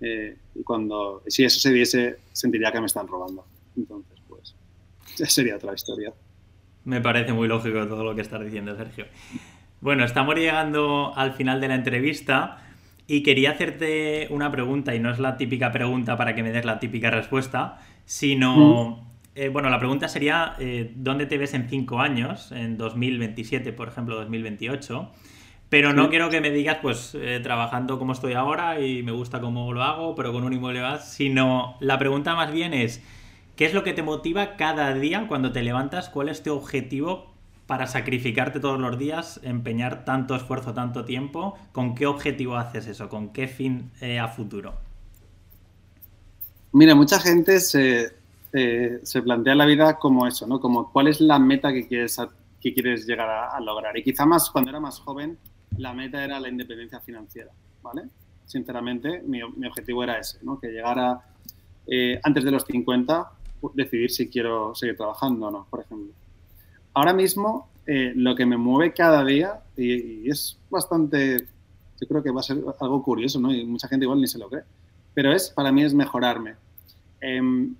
[0.00, 3.44] Eh, y cuando, si eso se diese, sentiría que me están robando.
[3.76, 4.54] Entonces, pues,
[5.30, 6.12] sería otra historia.
[6.84, 9.06] Me parece muy lógico todo lo que estás diciendo, Sergio.
[9.80, 12.62] Bueno, estamos llegando al final de la entrevista
[13.12, 16.64] y quería hacerte una pregunta, y no es la típica pregunta para que me des
[16.64, 22.00] la típica respuesta, sino, eh, bueno, la pregunta sería, eh, ¿dónde te ves en cinco
[22.00, 22.52] años?
[22.52, 25.10] En 2027, por ejemplo, 2028.
[25.68, 29.42] Pero no quiero que me digas, pues, eh, trabajando como estoy ahora y me gusta
[29.42, 33.02] cómo lo hago, pero con un inmueble más, sino la pregunta más bien es,
[33.56, 36.08] ¿Qué es lo que te motiva cada día cuando te levantas?
[36.08, 37.31] ¿Cuál es tu objetivo
[37.72, 41.56] para sacrificarte todos los días, empeñar tanto esfuerzo, tanto tiempo?
[41.72, 43.08] ¿Con qué objetivo haces eso?
[43.08, 44.74] ¿Con qué fin eh, a futuro?
[46.72, 48.12] Mira, mucha gente se,
[48.52, 50.60] se, plantea la vida como eso, ¿no?
[50.60, 52.20] Como cuál es la meta que quieres,
[52.60, 53.96] que quieres llegar a, lograr.
[53.96, 55.38] Y quizá más cuando era más joven,
[55.78, 58.02] la meta era la independencia financiera, ¿vale?
[58.44, 60.60] Sinceramente, mi, objetivo era ese, ¿no?
[60.60, 61.22] Que llegara
[61.86, 63.30] eh, antes de los 50
[63.72, 66.12] decidir si quiero seguir trabajando o no, por ejemplo.
[66.94, 71.46] Ahora mismo, eh, lo que me mueve cada día, y, es bastante,
[72.00, 73.52] yo creo que va a ser algo curioso, ¿no?
[73.52, 74.62] Y mucha gente igual ni se lo cree,
[75.14, 76.54] pero es, para mí es mejorarme.
[77.20, 77.74] Em,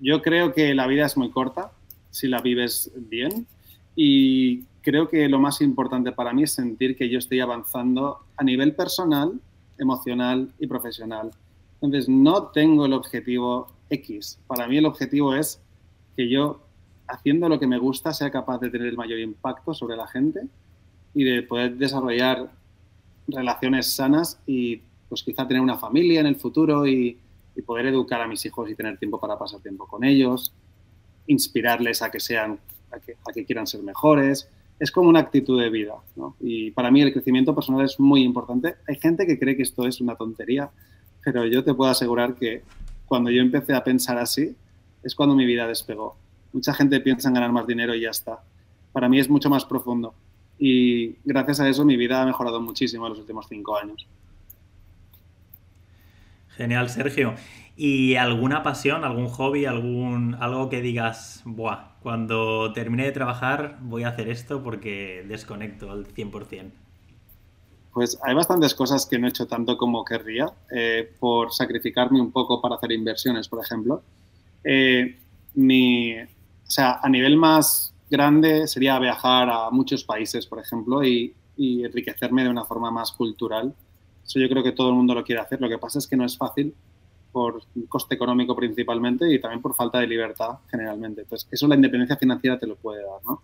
[0.00, 1.72] yo creo que la vida es muy corta
[2.10, 3.46] si la vives bien
[3.94, 8.44] y creo que lo más importante para mí es sentir que yo estoy avanzando a
[8.44, 9.40] nivel personal,
[9.76, 11.30] emocional y profesional.
[11.74, 14.38] Entonces, no tengo el objetivo X.
[14.46, 15.60] Para mí el objetivo es
[16.16, 16.60] que yo,
[17.08, 20.42] haciendo lo que me gusta, sea capaz de tener el mayor impacto sobre la gente
[21.14, 22.50] y de poder desarrollar
[23.26, 27.18] relaciones sanas y pues quizá tener una familia en el futuro y,
[27.66, 30.52] poder educar a mis hijos y tener tiempo para pasar tiempo con ellos,
[31.26, 32.60] inspirarles a que sean,
[32.92, 34.48] a que, quieran ser mejores.
[34.78, 35.94] Es como una actitud de vida,
[36.38, 38.76] Y para mí el crecimiento personal es muy importante.
[38.86, 40.70] Hay gente que cree que esto es una tontería,
[41.24, 42.62] pero yo te puedo asegurar que
[43.06, 44.54] cuando yo empecé a pensar así,
[45.02, 46.16] es cuando mi vida despegó.
[46.52, 48.40] Mucha gente piensa en ganar más dinero y ya está.
[48.92, 50.14] Para mí es mucho más profundo.
[50.58, 54.06] Y gracias a eso mi vida ha mejorado muchísimo en los últimos cinco años.
[56.56, 57.34] Genial, Sergio.
[57.76, 64.02] ¿Y alguna pasión, algún hobby, algún algo que digas, buah, cuando termine de trabajar voy
[64.02, 66.72] a hacer esto porque desconecto al 100%?
[67.92, 72.32] Pues hay bastantes cosas que no he hecho tanto como querría, eh, por sacrificarme un
[72.32, 74.02] poco para hacer inversiones, por ejemplo.
[74.64, 75.16] Eh,
[75.54, 76.16] mi,
[76.68, 82.44] o sea, a nivel más grande sería viajar a muchos países, por ejemplo, y, enriquecerme
[82.44, 83.74] de una forma más cultural.
[84.24, 85.60] Eso yo creo que todo el mundo lo quiere hacer.
[85.60, 86.72] Lo que pasa es que no es fácil
[87.32, 91.22] por coste económico principalmente y también por falta de libertad generalmente.
[91.22, 93.42] Entonces, eso la independencia financiera te lo puede dar, ¿no?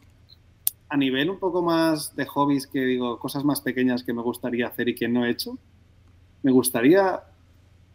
[0.90, 4.68] A nivel un poco más de hobbies, que digo, cosas más pequeñas que me gustaría
[4.68, 5.58] hacer y que no he hecho,
[6.42, 7.20] me gustaría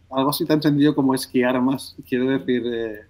[0.10, 1.96] algo así tan sencillo como esquiar más.
[2.08, 3.02] Quiero decir eh,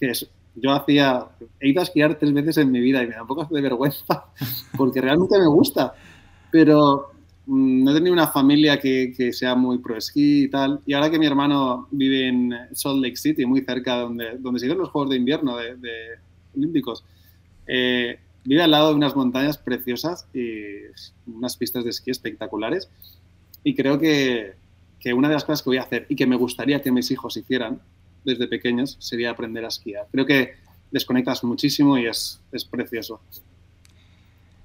[0.00, 0.12] que
[0.54, 1.26] yo hacía,
[1.60, 3.60] he ido a esquiar tres veces en mi vida y me da un poco de
[3.60, 4.26] vergüenza
[4.76, 5.94] porque realmente me gusta,
[6.50, 7.10] pero
[7.52, 10.80] Mm, no he tenido una familia que, sea muy pro esquí y tal.
[10.86, 14.66] Y ahora que mi hermano vive en Salt Lake City, muy cerca donde, donde se
[14.66, 16.18] hicieron los Juegos de Invierno de,
[16.56, 17.04] Olímpicos,
[17.66, 20.82] eh, vive al lado de unas montañas preciosas y
[21.26, 22.88] unas pistas de esquí espectaculares.
[23.64, 24.54] Y creo que,
[25.00, 27.10] que una de las cosas que voy a hacer y que me gustaría que mis
[27.10, 27.80] hijos hicieran
[28.24, 30.06] desde pequeños sería aprender a esquiar.
[30.12, 30.54] Creo que
[30.90, 33.20] desconectas muchísimo y es, es precioso.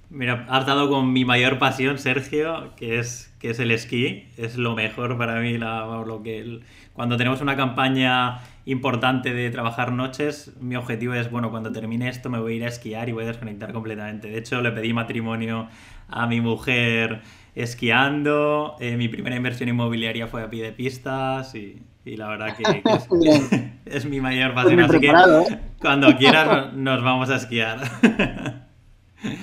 [0.09, 4.29] Mira, has dado con mi mayor pasión, Sergio, que es, que es el esquí.
[4.37, 5.57] Es lo mejor para mí.
[5.57, 6.61] lo que,
[6.93, 12.29] cuando tenemos una campaña importante de trabajar noches, mi objetivo es, bueno, cuando termine esto
[12.29, 14.29] me voy a ir a esquiar y voy a desconectar completamente.
[14.29, 15.67] De hecho, le pedí matrimonio
[16.07, 17.21] a mi mujer
[17.55, 18.75] esquiando.
[18.79, 22.83] Eh, mi primera inversión inmobiliaria fue a pie de pistas y, la verdad que,
[23.85, 24.79] es, mi mayor pasión.
[24.81, 25.59] Así que ¿eh?
[25.81, 27.79] cuando quieras nos vamos a esquiar.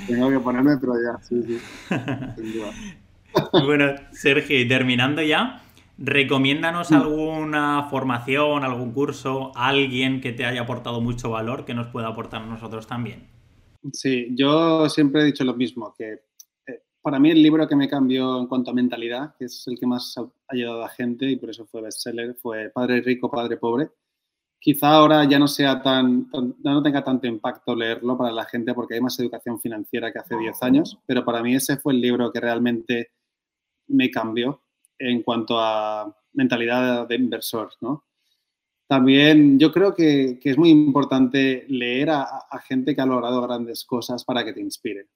[0.06, 1.60] Tengo que ponerme, pero ya, sí, sí.
[3.64, 5.62] bueno, Sergio, terminando ya,
[5.98, 6.94] recomiéndanos mm.
[6.94, 12.42] alguna formación, algún curso, alguien que te haya aportado mucho valor que nos pueda aportar
[12.42, 13.26] a nosotros también.
[13.92, 16.20] Sí, yo siempre he dicho lo mismo, que
[17.02, 19.86] para mí el libro que me cambió en cuanto a mentalidad, que es el que
[19.86, 23.90] más ha ayudado a gente y por eso fue bestseller, fue Padre Rico, Padre Pobre
[24.62, 26.30] quizá ahora ya no sea tan,
[26.62, 30.36] no tenga tanto impacto leerlo para la gente porque hay más educación financiera que hace
[30.36, 33.10] 10 años, pero para mí ese fue el libro que realmente
[33.88, 34.62] me cambió
[35.00, 38.04] en cuanto a mentalidad de inversor, ¿no?
[38.86, 43.84] También yo creo que, es muy importante leer a, a, gente que ha logrado grandes
[43.84, 45.08] cosas para que te inspire.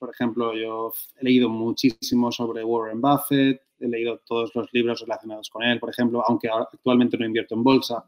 [0.00, 5.48] Por ejemplo, yo he leído muchísimo sobre Warren Buffett, he leído todos los libros relacionados
[5.48, 8.04] con él, por ejemplo, aunque actualmente no invierto en bolsa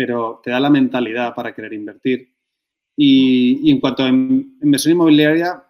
[0.00, 2.32] pero te da la mentalidad para querer invertir.
[2.96, 5.62] Y, en cuanto a inversión inmobiliaria,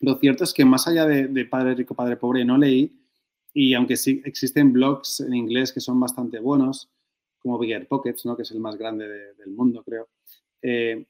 [0.00, 2.94] lo cierto es que más allá de, Padre Rico, Padre Pobre, no leí,
[3.54, 6.90] y aunque sí existen blogs en inglés que son bastante buenos,
[7.38, 8.36] como Bigger Pockets, ¿no?
[8.36, 10.08] que es el más grande del mundo, creo.
[10.60, 11.06] Eh,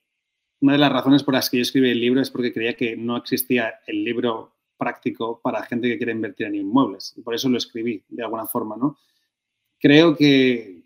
[0.62, 2.96] una de las razones por las que yo escribí el libro es porque creía que
[2.96, 7.14] no existía el libro práctico para gente que quiere invertir en inmuebles.
[7.16, 8.96] Y por eso lo escribí, de alguna forma, ¿no?
[9.80, 10.84] Creo que,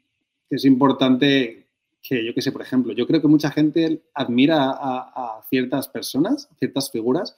[0.48, 1.66] es importante
[2.02, 6.48] que yo qué sé, por ejemplo, yo creo que mucha gente admira a, ciertas personas,
[6.58, 7.36] ciertas figuras,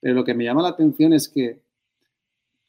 [0.00, 1.60] pero lo que me llama la atención es que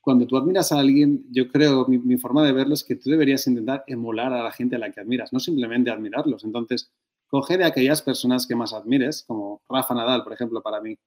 [0.02, 3.48] cuando tú admiras a alguien, yo creo, mi, forma de verlo es que tú deberías
[3.48, 6.44] intentar emular a la gente a la que admiras, no simplemente admirarlos.
[6.44, 6.92] Entonces,
[7.28, 10.98] coge de aquellas personas que más admires, como Rafa Nadal, por ejemplo, para mí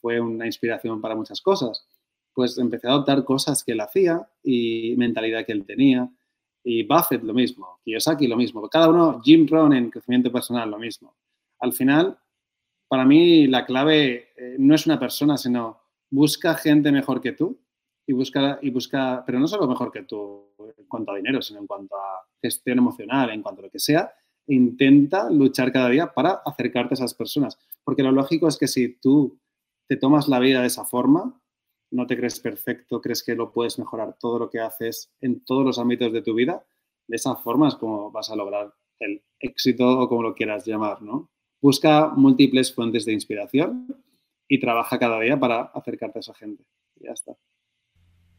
[0.00, 1.86] fue una inspiración para muchas cosas.
[2.32, 6.08] Pues empecé a adoptar cosas que él hacía y mentalidad que él tenía
[6.62, 10.78] y Buffett lo mismo, Kiyosaki lo mismo, cada uno, Jim Rohn en crecimiento personal lo
[10.78, 11.14] mismo.
[11.58, 12.18] Al final,
[12.88, 17.58] para mí la clave eh, no es una persona, sino busca gente mejor que tú
[18.06, 21.60] y busca, y busca, pero no solo mejor que tú en cuanto a dinero, sino
[21.60, 24.12] en cuanto a gestión emocional, en cuanto a lo que sea,
[24.50, 27.58] intenta luchar cada día para acercarte a esas personas.
[27.84, 29.38] Porque lo lógico es que si tú
[29.86, 31.40] te tomas la vida de esa forma,
[31.90, 35.64] no te crees perfecto, crees que lo puedes mejorar todo lo que haces en todos
[35.64, 36.64] los ámbitos de tu vida,
[37.06, 41.02] de esa forma es como vas a lograr el éxito o como lo quieras llamar,
[41.02, 41.30] ¿no?
[41.60, 43.96] Busca múltiples fuentes de inspiración
[44.48, 46.64] y trabaja cada día para acercarte a esa gente.
[46.96, 47.32] Y ya está.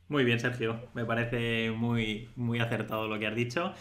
[0.08, 0.90] Muy bien, Sergio.
[0.94, 3.74] Me parece muy, muy acertado lo que has dicho.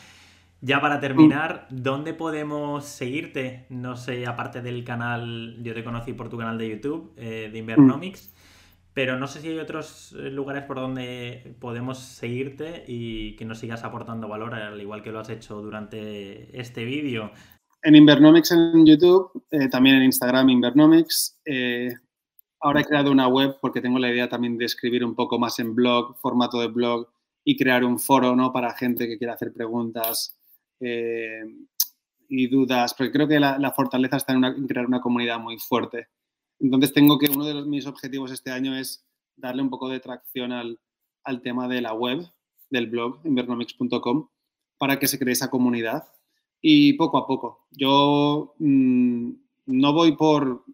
[0.62, 3.66] Ya para terminar, ¿dónde podemos seguirte?
[3.70, 7.58] No sé, aparte del canal, yo te conocí por tu canal de YouTube eh, de
[7.58, 8.34] Invernomics.
[8.92, 13.58] Pero no sé si hay otros eh, lugares por donde podemos seguirte y que nos
[13.58, 17.30] sigas aportando valor, al igual que lo has hecho durante este vídeo.
[17.82, 21.40] En Invernomics en YouTube, eh, también en Instagram Invernomics.
[21.44, 21.94] Eh,
[22.60, 25.58] ahora he creado una web porque tengo la idea también de escribir un poco más
[25.60, 27.08] en blog, formato de blog
[27.44, 28.52] y crear un foro ¿no?
[28.52, 30.39] para gente que quiera hacer preguntas
[30.80, 36.08] y dudas, porque creo que la, fortaleza está en crear una comunidad muy fuerte
[36.60, 39.04] entonces tengo que uno de mis objetivos este año es
[39.36, 40.78] darle un poco de tracción al,
[41.42, 42.30] tema de la web,
[42.68, 44.28] del blog, invernomics.com,
[44.76, 46.04] para que se cree esa comunidad.
[46.60, 47.66] Y poco a poco.
[47.70, 49.30] Yo mm,
[49.66, 50.64] no voy por...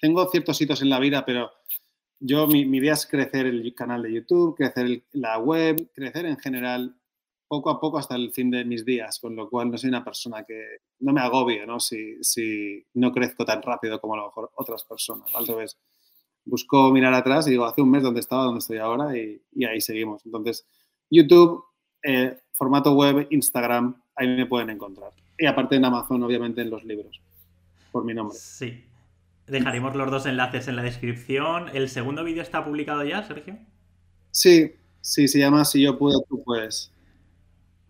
[0.00, 1.50] Tengo ciertos hitos en la vida, pero
[2.18, 6.96] yo mi, idea es crecer el canal de YouTube, crecer la web, crecer en general
[7.46, 10.04] poco a poco hasta el fin de mis días, con lo cual no soy una
[10.04, 11.78] persona que no me agobie, ¿no?
[11.80, 15.78] Si, si no crezco tan rápido como a lo mejor otras personas, al revés.
[16.44, 19.64] Busco mirar atrás y digo, hace un mes donde estaba, donde estoy ahora y, y
[19.64, 20.24] ahí seguimos.
[20.26, 20.66] Entonces,
[21.10, 21.64] YouTube,
[22.02, 25.12] eh, formato web, Instagram, ahí me pueden encontrar.
[25.38, 27.20] Y aparte en Amazon, obviamente, en los libros,
[27.90, 28.36] por mi nombre.
[28.38, 28.84] Sí.
[29.46, 31.68] Dejaremos los dos enlaces en la descripción.
[31.74, 33.58] ¿El segundo vídeo está publicado ya, Sergio?
[34.30, 36.90] Sí, sí, se llama Si yo puedo, tú puedes.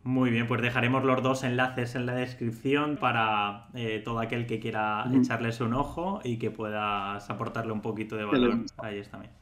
[0.05, 4.61] Muy bien, pues dejaremos los dos enlaces en la descripción para eh, todo aquel que
[4.61, 8.59] quiera echarles un ojo y que puedas aportarle un poquito de valor.
[8.77, 9.33] Ahí está bien.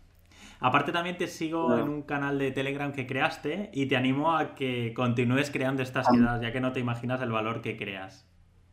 [0.61, 4.55] Aparte también te sigo en un canal de Telegram que creaste y te animo a
[4.55, 8.25] que continúes creando estas quedadas, ya que no te imaginas el valor que creas.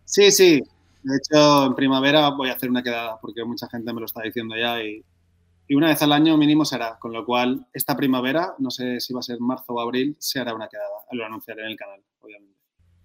[0.06, 0.62] Sí, sí.
[1.02, 4.22] De hecho, en primavera voy a hacer una quedada porque mucha gente me lo está
[4.22, 5.04] diciendo ya y
[5.70, 9.14] y una vez al año mínimo será, con lo cual esta primavera, no sé si
[9.14, 10.90] va a ser marzo o abril, se hará una quedada.
[11.12, 12.60] Lo anunciaré en el canal, obviamente.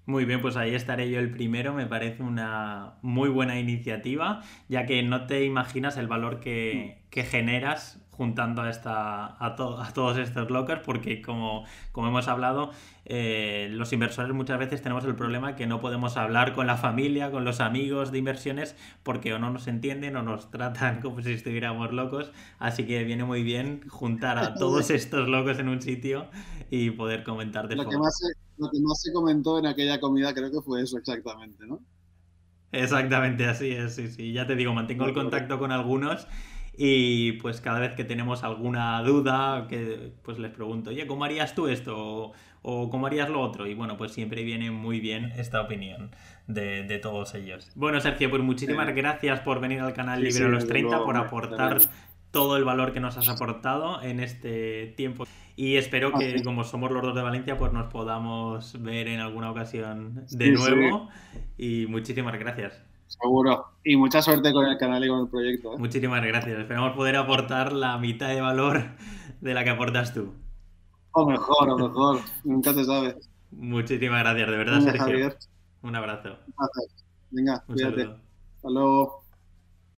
[0.06, 1.74] Muy bien, pues ahí estaré yo el primero.
[1.74, 7.24] Me parece una muy buena iniciativa, ya que no te imaginas el valor que, que
[7.24, 12.70] generas juntando a, esta, a, a, todos estos lockers, porque como, como hemos hablado,
[13.06, 17.30] eh, los inversores muchas veces tenemos el problema que no podemos hablar con la familia,
[17.30, 21.32] con los amigos de inversiones, porque o no nos entienden o nos tratan como si
[21.32, 22.30] estuviéramos locos.
[22.58, 26.28] Así que viene muy bien juntar a todos estos locos en un sitio
[26.70, 30.00] y poder comentar de lo que, más se, lo que más se comentó en aquella
[30.00, 31.80] comida creo que fue eso exactamente, ¿no?
[32.72, 34.32] Exactamente, así es, sí, sí.
[34.32, 36.26] Ya te digo, mantengo el contacto con algunos
[36.76, 41.54] y pues cada vez que tenemos alguna duda, que pues les pregunto, oye, ¿cómo harías
[41.54, 42.32] tú esto?
[42.62, 43.66] O, ¿cómo harías lo otro?
[43.66, 46.10] Y bueno, pues siempre viene muy bien esta opinión
[46.46, 47.70] de, todos ellos.
[47.74, 51.80] Bueno, Sergio, pues muchísimas gracias por venir al canal Libre a los 30, por aportar
[52.30, 55.26] todo el valor que nos has aportado en este tiempo.
[55.56, 59.50] Y espero que, como somos los dos de Valencia, pues nos podamos ver en alguna
[59.50, 61.08] ocasión de nuevo.
[61.56, 62.82] Y muchísimas gracias.
[63.06, 63.66] Seguro.
[63.84, 65.74] Y mucha suerte con el canal y con el proyecto.
[65.74, 65.78] ¿eh?
[65.78, 66.58] Muchísimas gracias.
[66.58, 68.82] Esperamos poder aportar la mitad de valor
[69.40, 70.32] de la que aportas tú.
[71.12, 72.20] O mejor, o mejor.
[72.44, 73.16] Nunca se sabe.
[73.50, 75.34] Muchísimas gracias, de verdad, Sergio.
[75.82, 76.38] Un abrazo.
[77.30, 78.02] Venga, Un cuídate.
[78.56, 79.23] Hasta luego.